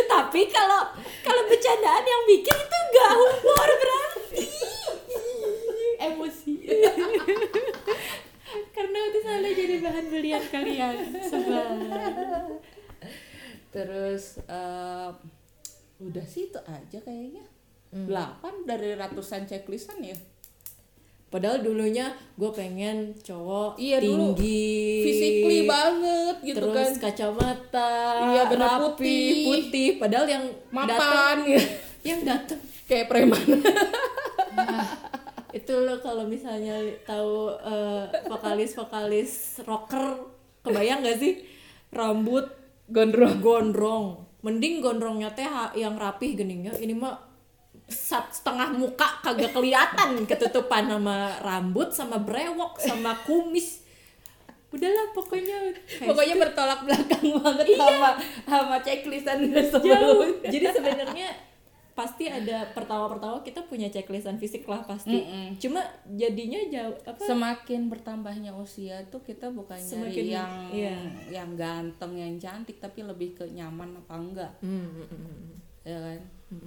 [0.07, 0.83] Tapi kalau
[1.21, 4.45] kalau bercandaan yang bikin itu enggak humor berarti.
[6.01, 6.55] Emosi.
[8.71, 11.67] Karena itu selalu jadi bahan belian kalian sebab
[13.71, 15.11] terus eh,
[15.99, 17.45] udah sih itu aja kayaknya.
[17.91, 20.15] Delapan dari ratusan checklistan ya?
[21.27, 24.75] Padahal dulunya gue pengen cowok Iya, tinggi
[25.07, 27.07] physically banget gitu terus kan.
[27.07, 27.91] kacamata
[28.31, 29.31] Iya, bener, rapi, putih.
[29.47, 29.89] putih.
[29.99, 30.91] Padahal yang mapan.
[30.91, 31.63] datang ya.
[32.15, 32.59] yang datang.
[32.87, 33.39] Kayak preman.
[35.51, 37.55] Itu lo kalau misalnya tahu
[38.27, 39.31] vokalis vokalis
[39.63, 40.31] rocker
[40.63, 41.43] kebayang gak sih?
[41.91, 42.47] Rambut
[42.91, 43.35] gondrong.
[43.41, 44.07] Gondrong.
[44.41, 46.75] Mending gondrongnya teh yang rapih geningnya.
[46.77, 47.17] Ini mah
[47.91, 50.25] sat setengah muka kagak kelihatan.
[50.27, 53.83] Ketutupan sama rambut sama brewok sama kumis.
[54.71, 57.79] Udahlah pokoknya pokoknya bertolak belakang banget Iya.
[57.83, 58.11] sama
[58.47, 59.43] sama checklistan
[59.83, 60.31] jauh.
[60.47, 61.50] jadi sebenarnya
[62.01, 65.21] pasti ada pertama-pertama kita punya checklistan fisik lah pasti.
[65.21, 65.61] Mm-mm.
[65.61, 67.21] cuma jadinya jauh apa?
[67.21, 70.97] Semakin bertambahnya usia tuh kita bukan Semakin- nyari yang iya.
[71.29, 74.53] yang ganteng yang cantik tapi lebih ke nyaman apa enggak.
[74.65, 75.53] Hmm, hmm, hmm, hmm.
[75.85, 76.21] ya kan?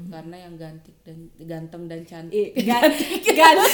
[0.07, 2.53] Karena yang gantik dan ganteng dan cantik.
[2.69, 3.73] Ganti ganti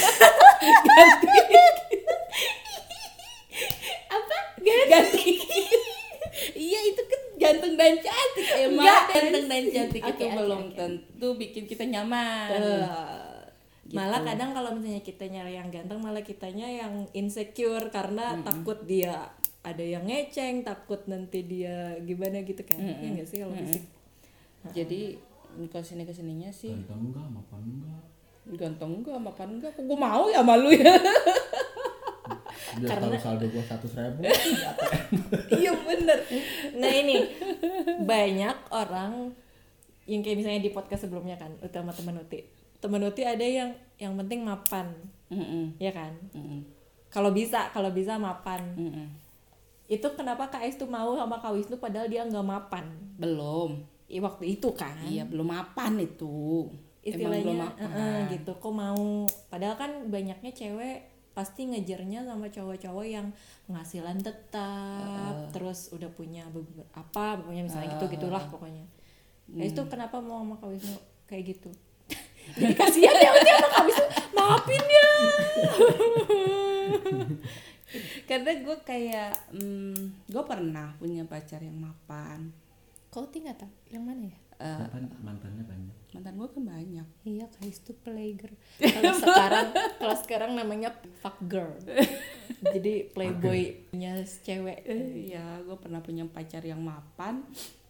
[4.10, 4.36] apa?
[4.90, 5.32] Ganti
[6.66, 10.02] iya itu kan ganteng dan cantik emang Enggak, ganteng dan cantik.
[10.02, 10.76] Oke, itu oke, belum oke.
[10.76, 12.48] tentu bikin kita nyaman.
[12.52, 12.60] Eh,
[13.82, 13.98] Gitu.
[13.98, 19.26] malah kadang kalau misalnya kita nyari yang ganteng malah kitanya yang insecure karena takut dia
[19.60, 22.78] ada yang ngeceng takut nanti dia gimana gitu kan.
[22.78, 23.82] Ya nggak sih kalau fisik?
[24.70, 25.18] Jadi
[25.66, 26.70] kalau sini ke sininya sih.
[26.70, 28.02] Ganteng enggak mapan enggak
[28.50, 30.94] ganteng enggak mapan enggak kok gue mau ya malu ya?
[32.78, 34.22] Biar tahu saldo gua satu ribu.
[35.58, 35.74] Iya
[36.10, 36.18] bener.
[36.82, 37.16] Nah ini.
[38.02, 39.30] Banyak orang
[40.10, 42.42] yang kayak misalnya di podcast sebelumnya kan utama teman Uti.
[42.82, 43.70] Teman Uti ada yang
[44.00, 44.90] yang penting mapan.
[45.30, 45.78] Mm-mm.
[45.78, 46.10] ya kan?
[47.06, 48.58] Kalau bisa kalau bisa mapan.
[48.74, 49.06] Mm-mm.
[49.90, 52.86] itu kenapa Kak Es tuh mau sama Kak Wisnu padahal dia nggak mapan?
[53.18, 53.82] Belum.
[54.06, 54.94] I, waktu itu kan.
[55.02, 56.70] Iya belum mapan itu.
[57.02, 57.90] Emang belum istilahnya mapan.
[57.90, 58.52] "Eh-eh," gitu.
[58.58, 59.26] Kok mau?
[59.50, 63.30] Padahal kan banyaknya cewek pasti ngejarnya sama cowok-cowok yang
[63.70, 66.42] penghasilan tetap terus udah punya
[66.90, 68.84] apa pokoknya misalnya gitu gitulah pokoknya.
[69.50, 71.70] Ya itu kenapa mau sama Kak Wisnu kayak gitu?
[72.58, 75.08] Jadi kasihan ya udah sama Kak Wisnu maafin ya.
[78.30, 82.54] Karena gue kayak hmm, gue pernah punya pacar yang mapan.
[83.10, 87.46] Kau tinggal tak yang mana ya Eh, mantan mantannya banyak mantan gue kan banyak Iya,
[87.48, 88.52] Kais tuh playgirl.
[88.76, 90.92] Kalau sekarang, kalau sekarang namanya
[91.24, 91.72] fuck girl.
[92.76, 94.84] Jadi playboynya cewek.
[95.30, 97.40] Iya, gue pernah punya pacar yang mapan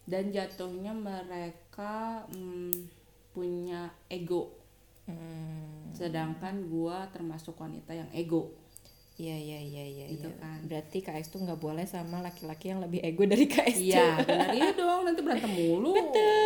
[0.06, 2.86] dan jatuhnya mereka hmm,
[3.34, 4.54] punya ego.
[5.10, 5.90] Hmm.
[5.90, 8.54] Sedangkan gue termasuk wanita yang ego.
[9.20, 10.04] Iya, iya, iya, iya.
[10.16, 10.40] Gitu iya.
[10.40, 10.58] kan.
[10.64, 13.76] Berarti Kais tuh nggak boleh sama laki-laki yang lebih ego dari Kais.
[13.76, 15.04] Iya, benar iya dong.
[15.04, 15.92] Nanti berantem mulu.
[15.92, 16.39] Iya kan.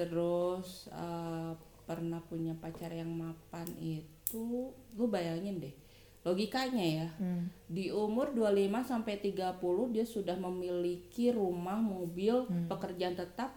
[0.00, 1.52] Terus eh,
[1.84, 5.74] pernah punya pacar yang mapan itu, gue bayangin deh.
[6.20, 7.48] Logikanya ya, Hmm.
[7.66, 13.52] di umur 25 sampai 30 dia sudah memiliki rumah, mobil, pekerjaan tetap.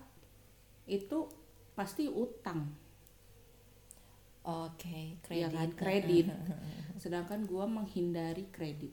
[0.84, 1.28] Itu
[1.74, 2.72] pasti utang.
[4.44, 5.56] Oke, Iya kredit.
[5.56, 5.70] kan?
[5.74, 6.26] Kredit.
[7.04, 8.92] Sedangkan gua menghindari kredit.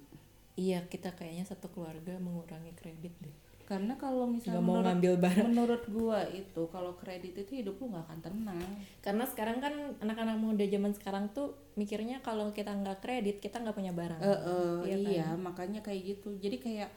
[0.54, 3.36] Iya, kita kayaknya satu keluarga mengurangi kredit deh.
[3.70, 5.46] Karena kalau misalnya mau menurut, ngambil barang.
[5.46, 8.66] menurut gua itu kalau kredit itu hidup lu nggak akan tenang.
[8.98, 13.78] Karena sekarang kan anak-anak muda zaman sekarang tuh mikirnya kalau kita nggak kredit kita nggak
[13.78, 14.18] punya barang.
[14.18, 16.34] Eh, eh, Iya iya, makanya kayak gitu.
[16.42, 16.90] Jadi kayak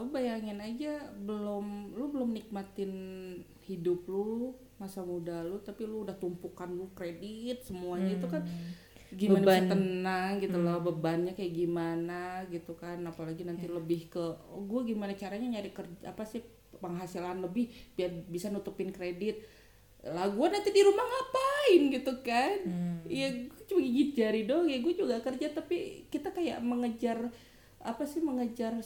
[0.00, 2.92] lu bayangin aja belum lu belum nikmatin
[3.64, 8.40] hidup lu masa muda lu tapi lu udah tumpukan lu kredit semuanya itu kan
[9.12, 9.70] gimana bisa Beban.
[9.70, 12.98] tenang gitu loh bebannya kayak gimana gitu kan.
[13.04, 16.40] Apalagi nanti lebih ke oh, gue gimana caranya nyari kerja apa sih
[16.80, 19.44] penghasilan lebih biar bisa nutupin kredit.
[20.04, 22.58] Lah gue nanti di rumah ngapain gitu kan?
[23.08, 24.68] Ya gue cuma gigit jari doang.
[24.68, 27.32] Ya gue juga kerja tapi kita kayak mengejar
[27.84, 28.80] apa sih mengejar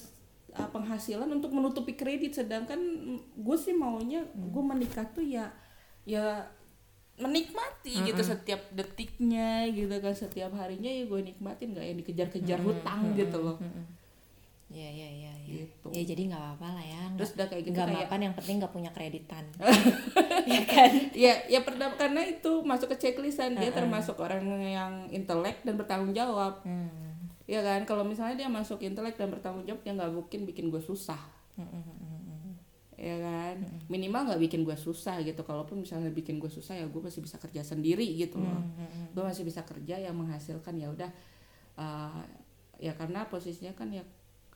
[0.54, 2.38] uh, penghasilan untuk menutupi kredit.
[2.38, 2.78] Sedangkan
[3.18, 5.50] gue sih maunya gue menikah tuh ya
[6.09, 6.48] ya
[7.18, 13.12] menikmati gitu setiap detiknya gitu kan setiap harinya ya gue nikmatin nggak yang dikejar-kejar hutang
[13.14, 13.59] gitu loh
[14.68, 15.33] Iya, iya, iya.
[15.40, 15.64] iya.
[15.64, 15.88] Gitu.
[15.88, 17.02] Ya jadi nggak apa-apa lah ya.
[17.16, 19.44] Terus udah kayak gitu nggak kayak- mapan yang penting nggak punya kreditan.
[21.16, 26.12] ya ya pernah karena itu masuk ke checklistan dia termasuk orang yang intelek dan bertanggung
[26.12, 26.92] jawab Hmm.
[27.44, 30.81] ya kan kalau misalnya dia masuk intelek dan bertanggung jawab dia nggak mungkin bikin gue
[30.81, 31.18] susah
[32.98, 33.56] ya kan?
[33.87, 35.46] Minimal nggak bikin gue susah gitu.
[35.46, 38.58] Kalaupun misalnya bikin gue susah ya gue masih bisa kerja sendiri gitu loh.
[39.14, 41.11] Gue masih bisa kerja yang menghasilkan ya udah
[41.78, 42.22] uh,
[42.82, 44.02] ya karena posisinya kan ya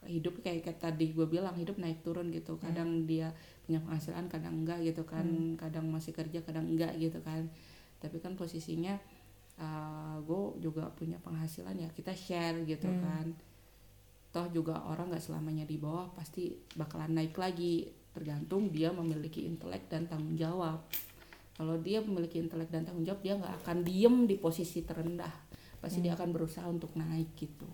[0.03, 2.59] hidup kayak, kayak tadi gue bilang hidup naik turun gitu.
[2.59, 3.31] Kadang dia
[3.63, 5.55] punya penghasilan kadang enggak gitu kan.
[5.55, 7.47] Kadang masih kerja kadang enggak gitu kan.
[8.03, 8.99] Tapi kan posisinya
[9.63, 13.31] uh, gue juga punya penghasilan ya kita share gitu kan.
[14.35, 19.89] Toh juga orang nggak selamanya di bawah pasti bakalan naik lagi tergantung dia memiliki intelek
[19.89, 20.85] dan tanggung jawab.
[21.53, 25.33] Kalau dia memiliki intelek dan tanggung jawab dia nggak akan diem di posisi terendah.
[25.79, 27.67] Pasti dia akan berusaha untuk naik gitu.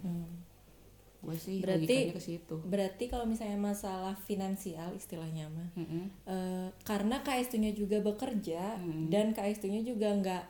[1.18, 2.57] Gue sih Berarti- logikanya ke situ.
[2.62, 6.05] Berarti kalau misalnya masalah finansial istilahnya mah, Mm-mm.
[6.24, 8.79] eh, karena KS-nya juga bekerja
[9.11, 10.44] dan KS-nya juga nggak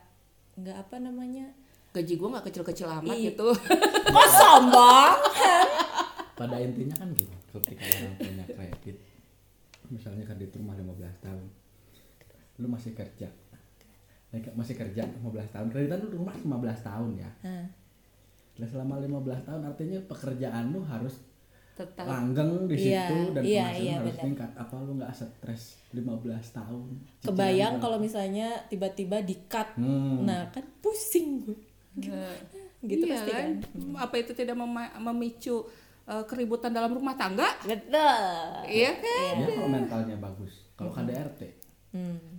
[0.59, 1.49] nggak apa namanya?
[1.89, 3.33] Gaji gue nggak kecil-kecil amat Iya.
[3.33, 3.49] gitu.
[4.15, 5.17] Kok sombong
[6.35, 8.97] pada intinya kan gitu ketika orang punya kredit
[9.89, 11.45] misalnya kredit rumah 15 tahun.
[12.59, 13.29] Lu masih kerja.
[14.55, 15.67] Masih kerja 15 tahun.
[15.69, 16.49] Kreditan lu rumah 15
[16.85, 17.31] tahun ya.
[17.43, 17.67] Hah.
[18.59, 21.23] Nah, selama 15 tahun artinya pekerjaan lu harus
[21.73, 22.11] tetap.
[22.11, 24.25] langgeng di Iya, situ dan iya, penghasilan iya, harus benar.
[24.27, 25.63] tingkat apa lu nggak stres
[25.95, 26.03] 15
[26.51, 26.87] tahun?
[26.91, 30.27] Cicilan kebayang kalau misalnya tiba-tiba di cut hmm.
[30.27, 31.57] nah kan pusing gue.
[32.79, 33.51] Gitu Iya pasti kan?
[33.95, 34.59] apa itu tidak
[34.99, 35.63] memicu
[36.09, 37.47] eh, keributan dalam rumah tangga?
[37.63, 38.65] Betul.
[38.65, 39.35] Iya kan?
[39.37, 40.69] Ya kalau mentalnya bagus.
[40.79, 42.31] Kalau KDRT hmm.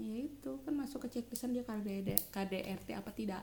[0.00, 3.42] ya itu kan masuk ke checklistan dia KDD, KDRT apa tidak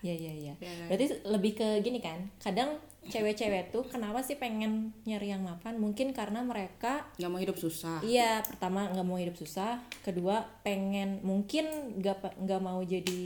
[0.00, 0.86] ya ya ya Ya kan?
[0.88, 6.12] berarti lebih ke gini kan kadang cewek-cewek tuh kenapa sih pengen nyari yang mapan mungkin
[6.12, 11.64] karena mereka nggak mau hidup susah Iya, pertama nggak mau hidup susah, kedua pengen mungkin
[11.96, 13.20] nggak nggak mau jadi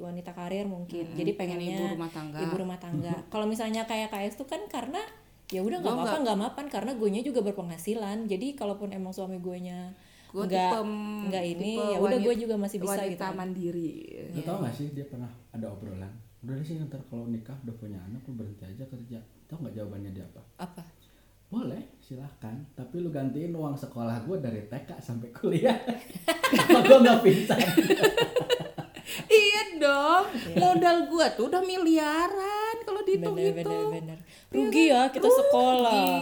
[0.00, 2.38] wanita karir mungkin, jadi pengen pengennya ibu rumah tangga.
[2.40, 3.14] ibu rumah tangga.
[3.32, 5.04] Kalau misalnya kayak KS tuh kan karena
[5.52, 9.56] ya udah nggak apa-apa nggak mapan karena gue juga berpenghasilan, jadi kalaupun emang suami gue
[9.60, 9.92] nya
[10.28, 13.24] Gua nggak tipe- nggak ini ya udah gue juga masih bisa wanita gitu.
[13.24, 13.34] kan.
[13.34, 13.90] mandiri.
[14.32, 16.12] Lu tau gak sih dia pernah ada obrolan?
[16.44, 19.18] Udah sih ntar kalau nikah udah punya anak lu berhenti aja kerja.
[19.48, 20.42] Tau nggak jawabannya dia apa?
[20.60, 20.82] Apa?
[21.48, 25.72] boleh silahkan tapi lu gantiin uang sekolah gue dari TK sampai kuliah.
[26.60, 27.56] Apa gue nggak pingsan
[29.32, 30.24] iya dong.
[30.60, 34.18] Modal gua tuh udah miliaran kalau dihitung itu bener bener.
[34.52, 36.20] Rugi ya kita sekolah.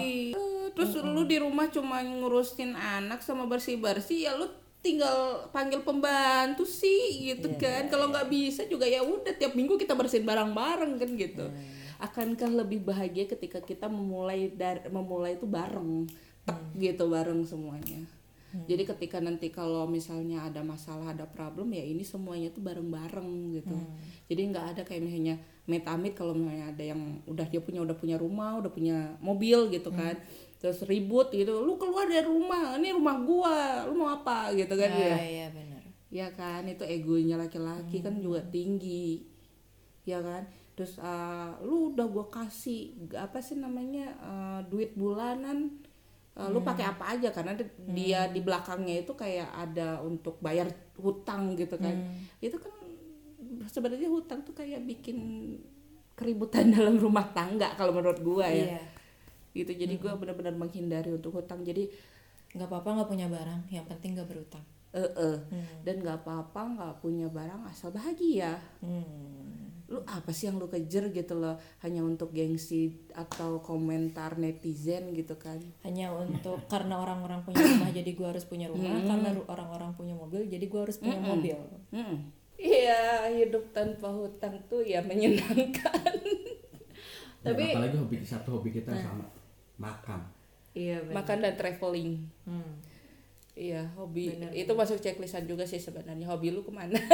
[0.77, 4.45] Terus lu di rumah cuma ngurusin anak sama bersih bersih ya lu
[4.85, 7.89] tinggal panggil pembantu sih gitu kan.
[7.89, 11.49] kalau nggak bisa juga ya udah tiap minggu kita bersihin bareng-bareng kan gitu.
[11.97, 16.07] Akankah lebih bahagia ketika kita memulai dari memulai itu bareng?
[16.45, 18.05] Tek gitu bareng semuanya.
[18.65, 23.77] Jadi ketika nanti kalau misalnya ada masalah ada problem ya ini semuanya tuh bareng-bareng gitu.
[24.33, 25.37] Jadi nggak ada kayak misalnya
[25.69, 29.91] metamit kalau misalnya ada yang udah dia punya udah punya rumah udah punya mobil gitu
[29.91, 30.15] kan
[30.57, 34.51] terus ribut gitu lu keluar dari rumah ini rumah gua lu mau apa?
[34.51, 35.13] Gitu kan ya.
[35.13, 35.83] Ah, iya benar.
[36.07, 39.27] ya kan itu egonya laki-laki kan juga tinggi
[40.03, 40.47] ya kan.
[40.73, 45.77] Terus uh, lu udah gua kasih apa sih namanya uh, duit bulanan
[46.35, 47.29] uh, lu pakai apa aja?
[47.31, 51.93] Karena di- dia di belakangnya itu kayak ada untuk bayar hutang gitu kan.
[52.39, 52.73] Itu kan
[53.67, 55.19] sebenarnya hutang tuh kayak bikin
[56.13, 58.73] keributan dalam rumah tangga kalau menurut gua ya.
[58.73, 58.81] Iya.
[59.57, 59.73] Gitu.
[59.73, 61.61] Jadi gua benar-benar menghindari untuk hutang.
[61.61, 61.89] Jadi
[62.53, 64.65] nggak apa-apa nggak punya barang, yang penting nggak berutang.
[64.93, 65.37] eh eh
[65.83, 68.57] dan nggak apa-apa nggak punya barang asal bahagia.
[68.81, 69.69] Hmm.
[69.87, 71.55] lu apa sih yang lu kejar gitu loh?
[71.79, 75.63] Hanya untuk gengsi atau komentar netizen gitu kan?
[75.83, 78.99] Hanya untuk karena orang-orang punya rumah jadi gua harus punya rumah.
[78.99, 81.55] Karena ru- orang-orang punya mobil jadi gua harus punya mobil.
[82.57, 86.03] Iya hidup tanpa hutang tuh ya menyenangkan.
[87.45, 89.23] Tapi apalagi hobi satu hobi kita sama
[89.77, 90.25] makan.
[90.77, 92.29] Iya makan dan traveling.
[92.45, 92.73] Hmm.
[93.57, 94.37] iya hobi.
[94.53, 96.29] Itu masuk checklistan juga sih sebenarnya.
[96.29, 97.01] Hobi lu ke mana?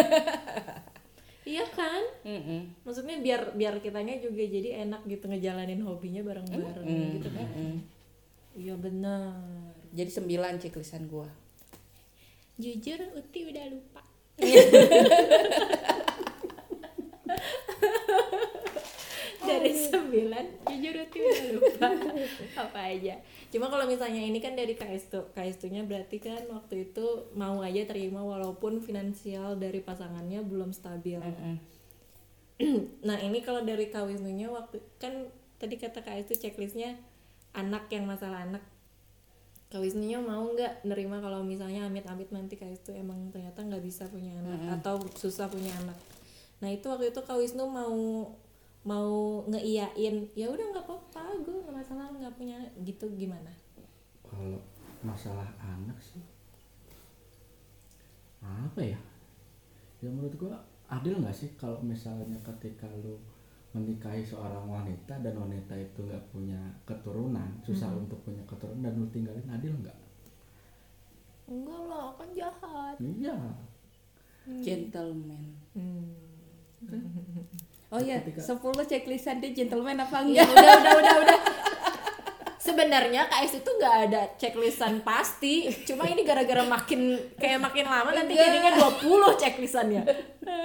[1.43, 2.07] Iya kan?
[2.23, 2.87] Mm-mm.
[2.87, 6.87] maksudnya biar biar kitanya juga jadi enak gitu ngejalanin hobinya bareng-bareng
[7.19, 7.51] gitu kan?
[8.55, 9.43] iya benar
[9.91, 11.27] jadi sembilan checklistan gua.
[12.57, 14.07] Jujur uti udah lupa
[19.43, 20.45] dari sembilan.
[20.73, 21.89] Jujur uti udah lupa.
[22.65, 23.15] Apa aja.
[23.53, 27.85] Cuma kalau misalnya ini kan dari KS2 KS2 nya berarti kan waktu itu mau aja
[27.85, 31.21] terima walaupun finansial dari pasangannya belum stabil.
[33.03, 35.27] Nah ini kalau dari Kak Wisnunya waktu kan
[35.59, 36.95] tadi kata Kak itu checklistnya
[37.59, 38.63] anak yang masalah anak.
[39.67, 44.07] Kak Wisnunya mau nggak nerima kalau misalnya amit-amit nanti Kak itu emang ternyata nggak bisa
[44.07, 45.99] punya anak atau susah punya anak?
[46.63, 48.31] Nah itu waktu itu Kak Wisnu mau
[48.83, 53.53] mau ngeiyain ya udah nggak apa-apa gue nggak masalah nggak punya anak." gitu gimana?
[54.27, 54.59] Kalau
[55.03, 56.23] masalah anak sih
[58.43, 58.99] apa ya?
[60.03, 60.57] Ya menurut gua
[60.91, 63.15] adil nggak sih kalau misalnya ketika lu
[63.73, 69.07] menikahi seorang wanita dan wanita itu nggak punya keturunan susah untuk punya keturunan dan lu
[69.09, 69.99] tinggalin adil nggak?
[71.49, 72.97] Enggak lah kan jahat.
[73.01, 73.37] Iya.
[74.65, 75.45] Gentleman.
[75.77, 76.17] Hmm.
[77.93, 80.49] oh ya Ketika- sepuluh checklistan dia gentleman apa ya enggak?
[80.51, 81.39] Udah udah udah udah.
[82.63, 85.67] Sebenarnya KS itu nggak ada checklistan pasti.
[85.83, 89.03] Cuma ini gara-gara makin kayak makin lama nanti jadinya 20
[89.37, 90.03] checklistannya.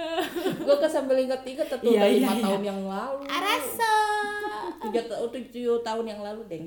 [0.62, 2.42] Gue kesambil inget-inget tuh Iya, iya, lima iya.
[2.44, 3.22] tahun yang lalu.
[3.26, 3.94] Arasa
[4.78, 6.64] tiga ta- tujuh tahun yang lalu deng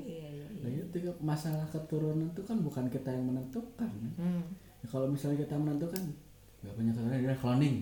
[0.62, 3.88] nah itu masalah keturunan itu kan bukan kita yang menentukan.
[3.88, 4.12] Kan?
[4.14, 4.42] Hmm.
[4.78, 5.98] Ya, kalau misalnya kita menentukan
[6.62, 7.76] nggak punya keturunan dia cloning.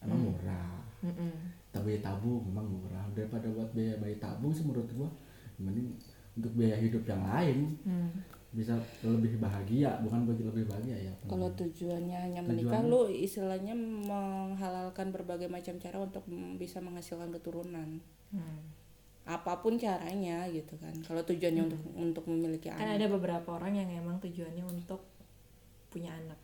[0.00, 0.26] Emang Hmm.
[0.30, 0.72] murah
[1.74, 5.10] tapi tabung memang murah daripada buat biaya bayi tabung sih menurut gua
[5.58, 5.90] mending
[6.34, 8.10] untuk biaya hidup yang lain Hmm.
[8.54, 12.70] bisa lebih bahagia bukan bagi lebih bahagia ya Kalau tujuannya hanya Tujuannya?
[12.70, 16.22] menikah, lu istilahnya menghalalkan berbagai macam cara untuk
[16.54, 17.98] bisa menghasilkan keturunan.
[18.30, 18.58] Hmm.
[19.26, 20.94] Apa pun caranya gitu kan.
[21.02, 23.02] Kalau tujuannya untuk untuk memiliki kan anak.
[23.02, 25.02] ada beberapa orang yang emang tujuannya untuk
[25.90, 26.38] punya anak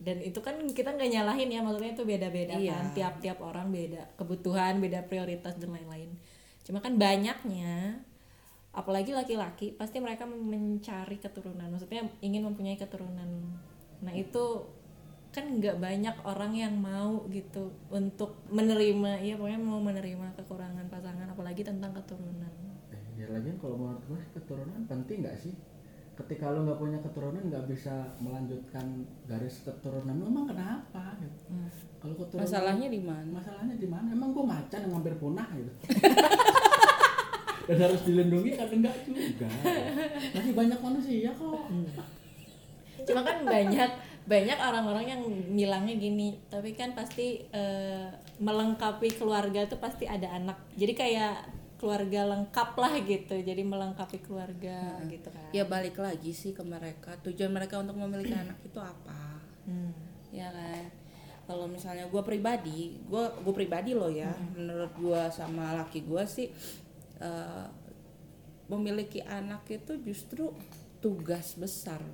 [0.00, 2.76] Dan itu kan kita nggak nyalahin ya maksudnya itu beda-beda Iya.
[2.76, 2.84] kan.
[2.92, 6.12] Tiap-tiap orang beda kebutuhan beda prioritas dan lain-lain.
[6.64, 8.04] Cuma kan banyaknya
[8.70, 11.72] apalagi laki-laki pasti mereka mencari keturunan.
[11.72, 13.28] Maksudnya ingin mempunyai keturunan.
[14.04, 14.68] Nah itu
[15.30, 21.30] kan nggak banyak orang yang mau gitu untuk menerima ya pokoknya mau menerima kekurangan pasangan
[21.30, 22.50] apalagi tentang keturunan.
[22.90, 25.54] Eh, ya lagian kalau menurut gue sih keturunan penting nggak sih
[26.24, 31.16] ketika lu nggak punya keturunan nggak bisa melanjutkan garis keturunan lu emang kenapa?
[31.16, 31.38] Gitu.
[32.00, 33.28] kalau keturunan Masalahnya di mana?
[33.28, 34.06] masalahnya di mana?
[34.12, 35.72] Emang gue macan yang hampir punah gitu.
[37.68, 39.46] Dan harus dilindungi kan enggak juga.
[40.34, 41.64] Masih banyak manusia kok.
[43.06, 43.90] Cuma kan banyak
[44.26, 45.22] banyak orang-orang yang
[45.56, 48.08] bilangnya gini tapi kan pasti eh,
[48.42, 50.58] melengkapi keluarga tuh pasti ada anak.
[50.74, 53.40] Jadi kayak keluarga lengkap lah gitu.
[53.40, 55.48] Jadi melengkapi keluarga gitu kan.
[55.56, 57.16] Ya balik lagi sih ke mereka.
[57.24, 59.40] Tujuan mereka untuk memiliki anak itu apa?
[59.64, 59.96] Hmm.
[60.28, 60.92] ya kan?
[61.48, 66.46] Kalau misalnya gue pribadi gue gue pribadi loh ya menurut gue sama laki gue sih
[67.18, 67.66] eh,
[68.70, 70.52] memiliki anak itu justru
[71.00, 72.04] tugas besar.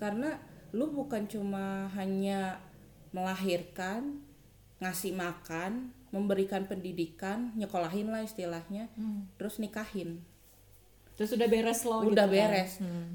[0.00, 0.40] Karena
[0.72, 2.58] lu bukan cuma hanya
[3.12, 4.22] melahirkan
[4.80, 8.90] ngasih makan memberikan pendidikan nyekolahin lah istilahnya
[9.38, 10.22] terus nikahin.
[11.14, 12.50] Terus udah beres loh udah gitu kan.
[12.50, 12.72] beres.
[12.82, 13.08] Hmm.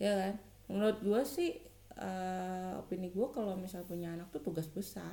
[0.00, 0.34] ya kan?
[0.70, 1.50] Menurut gue sih
[2.00, 5.12] eh, opini gue kalau misal punya anak tuh tugas besar.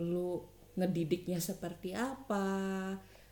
[0.00, 0.42] Lu
[0.74, 2.46] ngedidiknya seperti apa?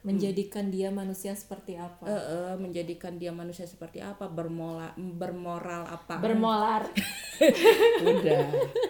[0.02, 2.04] Menjadikan dia manusia seperti apa?
[2.10, 4.26] Eh, eh, menjadikan dia manusia seperti apa?
[4.26, 6.18] Bermola bermoral apa?
[6.18, 6.90] Bermolar.
[8.10, 8.46] Udah.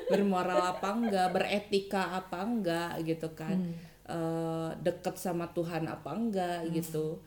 [0.09, 1.29] Bermoral apa enggak?
[1.37, 2.99] Beretika apa enggak?
[3.05, 3.61] Gitu kan.
[3.61, 3.92] Hmm.
[4.12, 7.25] Eh, deket sama Tuhan apa enggak gitu.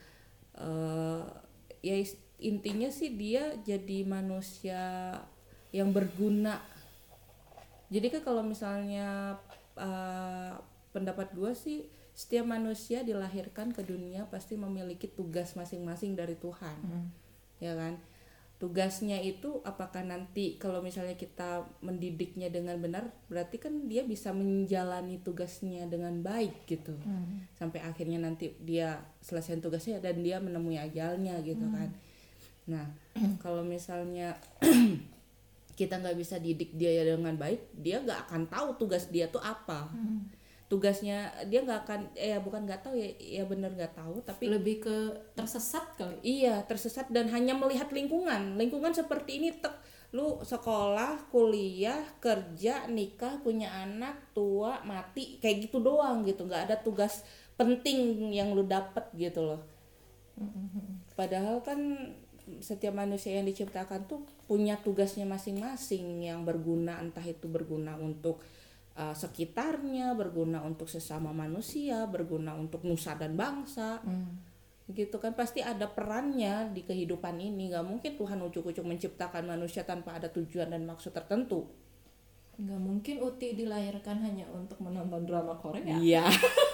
[0.53, 1.25] Eh,
[1.81, 1.95] ya
[2.37, 4.81] intinya sih dia jadi manusia
[5.73, 6.61] yang berguna.
[7.89, 9.33] Jadi kan kalau misalnya
[9.81, 10.53] eh,
[10.93, 16.77] pendapat gue sih setiap manusia dilahirkan ke dunia pasti memiliki tugas masing-masing dari Tuhan.
[17.57, 17.97] Ya kan
[18.65, 25.21] tugasnya itu apakah nanti kalau misalnya kita mendidiknya dengan benar berarti kan dia bisa menjalani
[25.21, 26.97] tugasnya dengan baik gitu.
[27.53, 31.93] Sampai akhirnya nanti dia selesai tugasnya dan dia menemui ajalnya gitu kan.
[32.65, 32.89] Nah
[33.37, 34.33] kalau misalnya
[35.77, 39.91] kita nggak bisa didik dia dengan baik dia nggak akan tahu tugas dia tuh apa
[40.65, 44.49] tugasnya dia nggak akan eh ya bukan nggak tahu ya ya bener nggak tahu tapi
[44.49, 44.97] lebih ke
[45.37, 48.57] tersesat kali Iya, tersesat dan hanya melihat lingkungan.
[48.57, 49.77] Lingkungan seperti ini tek
[50.15, 56.47] lu sekolah, kuliah, kerja, nikah, punya anak, tua, mati, kayak gitu doang gitu.
[56.47, 57.21] nggak ada tugas
[57.59, 59.61] penting yang lu dapet gitu loh.
[61.13, 61.79] Padahal kan
[62.61, 68.41] setiap manusia yang diciptakan tuh punya tugasnya masing-masing yang berguna entah itu berguna untuk
[68.95, 73.99] uh, sekitarnya, berguna untuk sesama manusia, berguna untuk nusa dan bangsa.
[74.85, 77.73] Gitu kan pasti ada perannya di kehidupan ini.
[77.73, 81.65] Nggak mungkin Tuhan ucuk-ucuk menciptakan manusia tanpa ada tujuan dan maksud tertentu.
[82.55, 85.97] Nggak mungkin Uti dilahirkan hanya untuk menonton drama Korea.
[85.99, 86.23] Iya.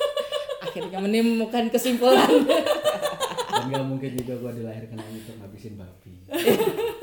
[0.66, 2.30] Akhirnya menemukan kesimpulan.
[3.52, 6.14] Dan nggak mungkin juga gua dilahirkan hanya untuk ngabisin babi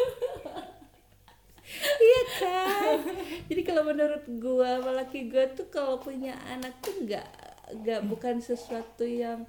[2.39, 2.99] kan
[3.47, 7.27] jadi kalau menurut gua sama laki gua tuh kalau punya anak tuh nggak
[7.75, 9.45] nggak bukan sesuatu yang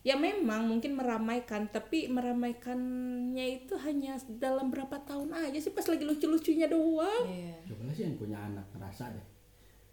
[0.00, 6.02] ya memang mungkin meramaikan tapi meramaikannya itu hanya dalam berapa tahun aja sih pas lagi
[6.02, 7.60] lucu-lucunya doang Iya.
[7.68, 9.26] coba sih yang punya anak ngerasa deh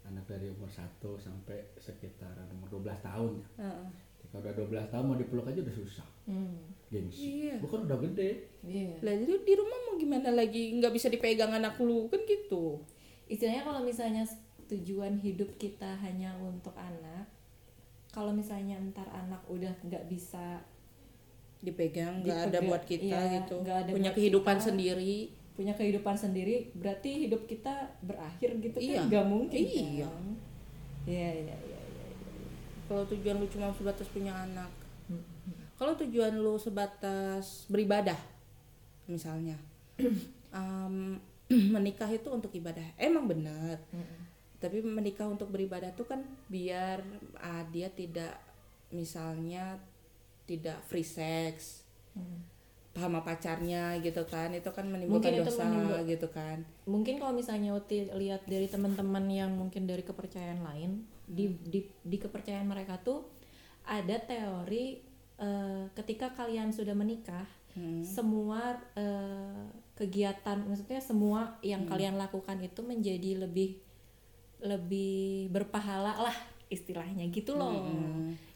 [0.08, 0.80] anak dari umur 1
[1.20, 3.88] sampai sekitaran umur 12 tahun ya Heeh.
[3.88, 6.60] Ketika udah 12 tahun mau dipeluk aja udah susah Hmm.
[6.86, 7.56] gengsi Iya.
[7.58, 9.00] bukan udah gede Iya.
[9.00, 12.84] Lah jadi di rumah mau gimana lagi nggak bisa dipegang anak lu kan gitu.
[13.24, 14.24] istilahnya kalau misalnya
[14.66, 17.24] tujuan hidup kita hanya untuk anak
[18.10, 20.60] kalau misalnya ntar anak udah nggak bisa
[21.58, 23.58] Dipegang nggak ada buat kita iya, gitu.
[23.58, 24.66] nggak ada Punya kehidupan kita.
[24.66, 25.16] sendiri.
[25.52, 28.94] punya kehidupan sendiri berarti hidup kita berakhir gitu Iya.
[28.94, 30.06] kan nggak mungkin Iya.
[30.06, 30.24] kan?
[31.04, 31.77] iya iya iya iya.
[32.88, 34.72] Kalau tujuan lu cuma sebatas punya anak.
[35.06, 35.22] Hmm.
[35.76, 38.16] Kalau tujuan lu sebatas beribadah
[39.06, 39.56] misalnya.
[40.56, 41.20] em,
[41.76, 42.84] menikah itu untuk ibadah.
[42.96, 43.76] Emang benar.
[43.92, 44.20] Mm-mm.
[44.58, 47.04] Tapi menikah untuk beribadah tuh kan biar
[47.38, 48.34] ah, dia tidak
[48.90, 49.76] misalnya
[50.48, 51.84] tidak free sex.
[52.16, 52.42] Hmm.
[52.98, 57.30] sama pacarnya gitu kan itu kan menimbulkan Mungkin itu dosa menimbul- gitu kan mungkin kalau
[57.30, 62.96] misalnya Uti lihat dari teman-teman yang mungkin dari kepercayaan lain di, di di kepercayaan mereka
[62.98, 63.28] tuh
[63.84, 64.98] ada teori
[65.36, 68.02] eh, ketika kalian sudah menikah Hmm.
[68.02, 69.64] semua eh,
[69.94, 73.78] kegiatan maksudnya semua yang kalian lakukan itu menjadi lebih
[74.58, 76.34] lebih berpahala lah
[76.68, 77.70] istilahnya gitu loh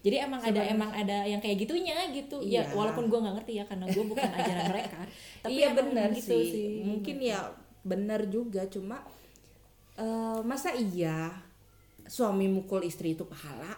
[0.01, 2.75] jadi emang ada emang ada yang kayak gitunya gitu ya Iya.
[2.75, 5.01] walaupun gua nggak ngerti ya karena gue bukan ajaran mereka
[5.39, 6.83] tapi iya emang benar gitu sih.
[6.83, 7.39] mungkin ya
[7.81, 9.07] benar juga cuma
[9.95, 11.31] eh, masa iya
[12.13, 13.73] suami mukul istri itu pahala.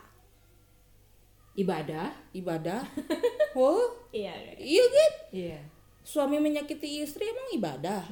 [1.55, 2.11] Ibadah.
[2.35, 2.83] Ibadah.
[3.55, 3.87] Oh.
[4.11, 4.83] Iya iya.
[4.83, 5.13] Kan?
[5.31, 5.61] Iya.
[6.03, 8.03] Suami menyakiti istri emang ibadah.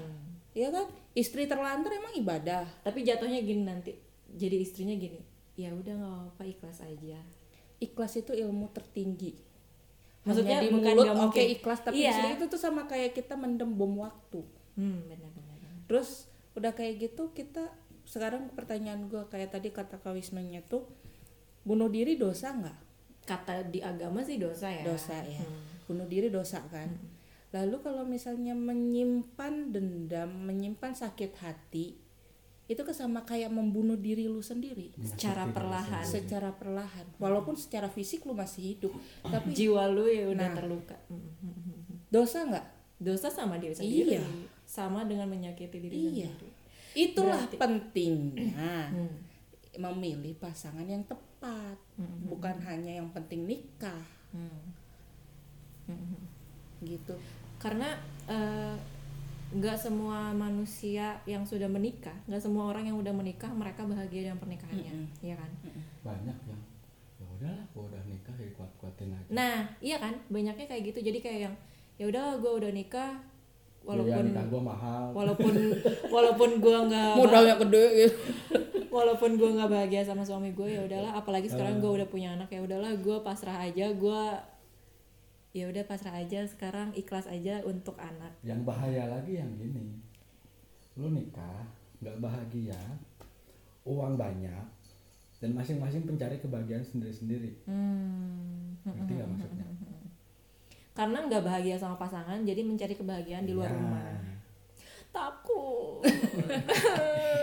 [0.54, 0.86] Iya kan?
[1.18, 2.62] Istri terlantar emang ibadah.
[2.86, 3.90] Tapi jatuhnya gini nanti.
[4.30, 5.18] Jadi istrinya gini
[5.58, 7.18] ya udah nggak apa ikhlas aja.
[7.82, 9.34] Ikhlas itu ilmu tertinggi.
[10.22, 11.44] Maksudnya Hanya di bukan mulut oke mungkin.
[11.58, 12.10] ikhlas tapi Iya.
[12.14, 14.46] istri itu tuh sama kayak kita mendem bom waktu.
[14.78, 15.58] Hmm benar-benar
[15.90, 17.66] terus udah kayak gitu kita
[18.12, 20.84] sekarang pertanyaan gue kayak tadi kata kawismanya tuh
[21.64, 22.78] bunuh diri dosa nggak?
[23.24, 24.84] Kata di agama sih dosa ya.
[24.84, 25.40] Dosa ya.
[25.88, 26.92] Bunuh diri dosa kan?
[27.56, 31.96] Lalu kalau misalnya menyimpan dendam menyimpan sakit hati
[32.68, 34.92] itu kesama kayak membunuh diri lu sendiri.
[35.00, 36.04] Secara perlahan.
[36.04, 37.08] secara perlahan.
[37.16, 38.92] Walaupun secara fisik lu masih hidup
[39.24, 40.56] tapi jiwa lu ya udah Nah.
[40.56, 40.96] terluka.
[41.08, 42.04] Hmm.
[42.12, 42.66] dosa nggak?
[43.00, 44.20] Dosa sama diri sendiri.
[44.20, 44.24] Iya.
[44.62, 46.28] sama dengan menyakiti diri Iya.
[46.32, 46.51] sendiri
[46.94, 49.16] itulah Berarti- pentingnya Hmm.
[49.74, 51.76] memilih pasangan yang tepat
[52.22, 54.02] bukan hanya yang penting nikah.
[54.30, 54.72] Hmm.
[56.80, 57.14] gitu.
[57.56, 57.94] Karena
[58.26, 58.74] eh,
[59.52, 64.40] nggak semua manusia yang sudah menikah nggak semua orang yang udah menikah mereka bahagia dengan
[64.40, 65.06] pernikahannya Mm-mm.
[65.20, 65.50] ya kan?
[66.02, 66.60] Banyak yang
[67.18, 69.28] ya udahlah gua udah nikah ya kuat kuatin aja.
[69.28, 70.16] Nah iya kan?
[70.26, 70.98] Banyaknya kayak gitu.
[71.02, 71.54] Jadi kayak yang
[71.94, 73.20] ya udah gue udah nikah
[73.82, 75.04] walaupun nikah gua mahal.
[75.10, 75.54] walaupun
[76.14, 78.16] walaupun gue nggak modalnya gede gitu
[78.92, 81.16] walaupun gue nggak bahagia sama suami gue ya udahlah.
[81.16, 82.92] Apalagi sekarang gue udah punya anak ya udahlah.
[83.00, 84.22] Gue pasrah aja gue
[85.56, 88.36] ya udah pasrah aja sekarang ikhlas aja untuk anak.
[88.44, 89.96] Yang bahaya lagi yang gini.
[91.00, 91.64] Lu nikah
[92.04, 92.78] nggak bahagia
[93.88, 94.66] uang banyak
[95.42, 97.66] dan masing-masing pencari kebahagiaan sendiri-sendiri.
[97.66, 98.78] Hmm.
[98.82, 99.66] ngerti nggak maksudnya
[100.92, 103.76] karena nggak bahagia sama pasangan jadi mencari kebahagiaan di luar Ya.
[103.76, 104.04] rumah.
[105.12, 106.00] Takut.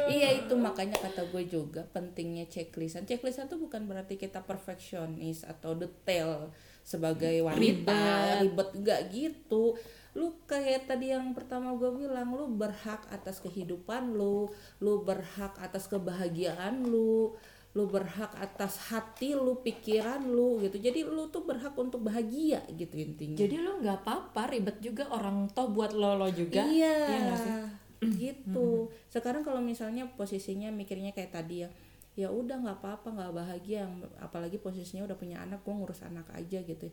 [0.10, 3.06] Iya itu makanya kata gue juga pentingnya checklistan.
[3.06, 6.50] Checklistan tuh bukan berarti kita perfeksionis atau detail
[6.82, 7.94] sebagai wanita
[8.42, 8.70] ribet.
[8.74, 9.78] Nggak gitu.
[10.18, 14.50] Lu kayak tadi yang pertama gue bilang lu berhak atas kehidupan lu
[14.82, 17.38] lu berhak atas kebahagiaan lu
[17.78, 22.98] lu berhak atas hati lu pikiran lu gitu jadi lu tuh berhak untuk bahagia gitu
[22.98, 27.54] intinya jadi lo nggak apa-apa ribet juga orang toh buat lo lo juga Iya, sih?
[28.24, 28.88] gitu.
[29.12, 31.70] Sekarang kalau misalnya posisinya mikirnya kayak tadi ya,
[32.16, 33.92] ya udah nggak apa-apa nggak bahagia,
[34.24, 36.88] apalagi posisinya udah punya anak, gue ngurus anak aja gitu.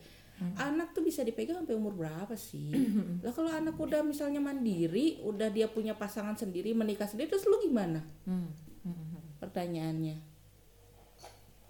[0.61, 2.75] Anak tuh bisa dipegang sampai umur berapa sih?
[3.25, 7.57] lah kalau anak udah misalnya mandiri, udah dia punya pasangan sendiri, menikah sendiri, terus lu
[7.63, 8.03] gimana?
[8.27, 8.51] Hmm.
[8.85, 9.23] Hmm.
[9.41, 10.36] Pertanyaannya.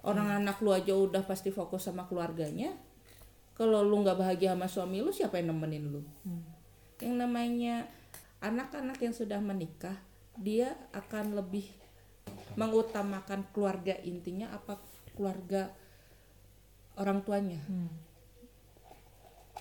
[0.06, 2.70] Orang anak lu aja udah pasti fokus sama keluarganya.
[3.58, 6.02] Kalau lu nggak bahagia sama suami lu, siapa yang nemenin lu?
[7.02, 7.90] Yang namanya
[8.38, 9.98] anak-anak yang sudah menikah,
[10.38, 11.66] dia akan lebih
[12.54, 14.78] mengutamakan keluarga intinya apa
[15.18, 15.72] keluarga
[16.96, 17.60] orang tuanya.
[17.66, 17.90] Hmm.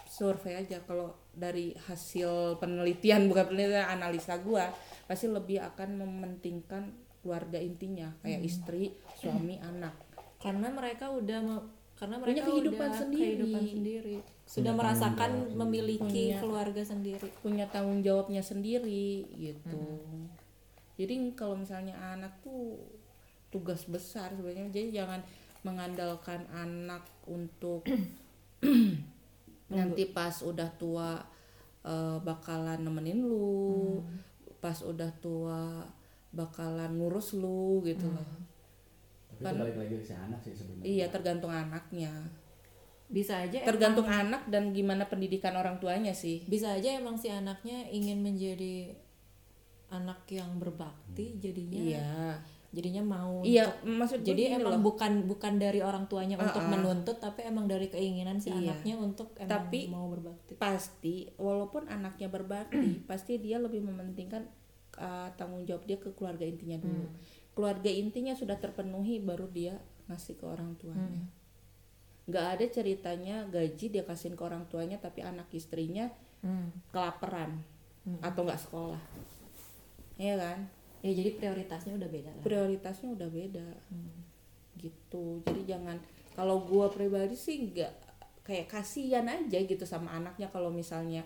[0.05, 4.71] Survei aja kalau dari hasil penelitian bukan penelitian analisa gua
[5.09, 6.83] pasti lebih akan mementingkan
[7.19, 9.97] keluarga intinya kayak istri, suami, anak.
[10.45, 13.23] Karena mereka udah me- karena Punya mereka kehidupan udah sendiri.
[13.25, 14.17] kehidupan sendiri.
[14.45, 17.27] Sudah merasakan memiliki Punya- keluarga sendiri.
[17.41, 19.81] punya tanggung jawabnya sendiri gitu.
[20.95, 22.77] Jadi kalau misalnya anak tuh
[23.49, 24.69] tugas besar sebenarnya.
[24.69, 25.23] Jadi jangan
[25.63, 27.87] mengandalkan anak untuk
[29.71, 31.17] nanti pas udah tua
[31.81, 34.01] eh, bakalan nemenin lu,
[34.59, 35.85] pas udah tua
[36.29, 38.27] bakalan ngurus lu gitu loh.
[39.37, 42.11] Tapi Kan- balik lagi ke si anak sih sebenarnya Iya tergantung anaknya,
[43.05, 46.41] bisa aja tergantung anak dan gimana pendidikan orang tuanya sih.
[46.43, 48.95] bisa aja emang si anaknya ingin menjadi
[49.87, 52.11] anak yang berbakti jadinya Iya,
[52.71, 54.83] jadinya mau iya untuk- maksud jadi emang loh.
[54.83, 56.73] bukan bukan dari orang tuanya untuk Uh-uh.
[56.73, 58.73] menuntut tapi emang dari keinginan si Iya.
[58.73, 62.73] anaknya untuk emang Tapi- mau berbakti pasti walaupun anaknya berbakti
[63.05, 64.43] pasti dia lebih mementingkan
[64.97, 67.05] uh, tanggung jawab dia ke keluarga intinya dulu
[67.55, 71.23] keluarga intinya sudah terpenuhi baru dia ngasih ke orang tuanya.
[72.27, 76.11] Nggak ada ceritanya gaji dia kasihin ke orang tuanya tapi anak istrinya
[76.45, 76.69] Hmm.
[76.93, 77.57] kelaparan
[78.21, 79.01] atau nggak sekolah.
[80.15, 80.59] Iya kan?
[81.01, 82.43] Ya jadi prioritasnya udah beda lah.
[82.45, 83.67] prioritasnya udah beda.
[84.77, 85.41] Gitu.
[85.41, 85.97] Jadi jangan
[86.37, 87.93] kalau gua pribadi sih nggak
[88.45, 91.25] kayak kasihan aja gitu sama anaknya kalau misalnya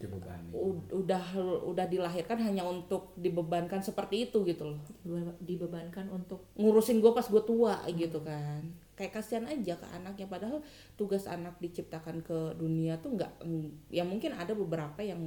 [0.00, 0.48] dibebani.
[0.90, 1.22] Udah
[1.62, 4.80] udah dilahirkan hanya untuk dibebankan seperti itu gitu loh.
[5.00, 8.64] Dibe- dibebankan untuk ngurusin gue pas gue tua gitu kan.
[8.96, 14.02] Kayak kasihan aja ke anaknya padahal tugas anak diciptakan ke dunia tuh nggak mm, ya
[14.02, 15.20] mungkin ada beberapa yang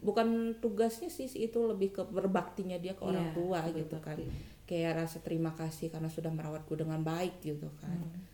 [0.00, 3.78] bukan tugasnya sih itu lebih ke berbaktinya dia ke orang Iya, tua berbakti.
[3.78, 4.18] gitu kan.
[4.64, 7.94] Kayak rasa terima kasih karena sudah merawatku dengan baik gitu kan.
[7.94, 8.29] Hmm.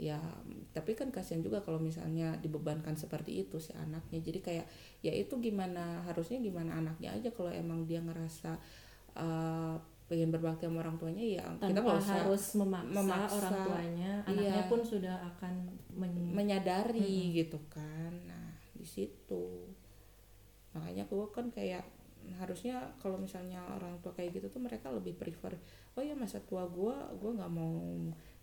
[0.00, 0.16] Ya
[0.72, 4.66] tapi kan kasihan juga kalau misalnya dibebankan seperti itu si anaknya jadi kayak
[5.04, 8.56] ya itu gimana harusnya gimana anaknya aja kalau emang dia ngerasa
[9.20, 9.76] uh,
[10.08, 13.34] pengen berbakti sama orang tuanya ya kita tanpa nggak usah harus memaksa, memaksa.
[13.38, 14.66] orang tuanya, anaknya Iya.
[14.66, 15.54] pun sudah akan
[15.94, 19.68] men- menyadari gitu kan nah di situ
[20.72, 21.84] makanya gue kan kayak
[22.40, 25.54] harusnya kalau misalnya orang tua kayak gitu tuh mereka lebih prefer
[25.94, 27.76] oh ya masa tua gue gue nggak mau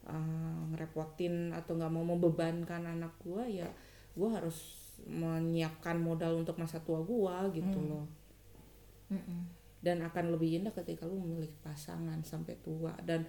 [0.08, 3.70] uh, ngerepotin atau nggak mau membebankan anak gue ya
[4.12, 4.58] gue harus
[5.03, 7.89] menyiapkan modal untuk masa tua gue gitu Hmm.
[7.93, 8.05] loh
[9.08, 9.39] Mm-mm.
[9.80, 13.24] dan akan lebih indah ketika lu memiliki pasangan sampai tua dan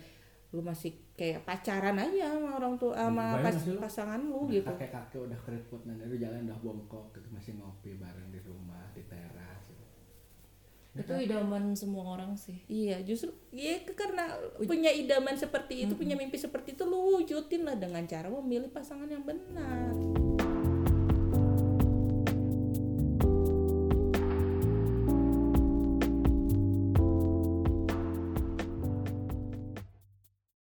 [0.48, 4.70] lu masih kayak pacaran aja sama orang tua sama Bayang pas- pasangan lu Udah gitu
[4.72, 8.80] kakek kakek udah keriput nanti lu jalan udah bongkok gitu masih ngopi bareng di rumah
[8.90, 9.84] di teras gitu.
[10.87, 11.22] Ya itu kan?
[11.22, 12.58] idaman semua orang sih.
[12.66, 14.34] Iya, justru ya karena
[14.66, 19.06] punya idaman seperti itu, punya mimpi seperti itu lu wujudin lah dengan cara memilih pasangan
[19.06, 20.17] yang benar.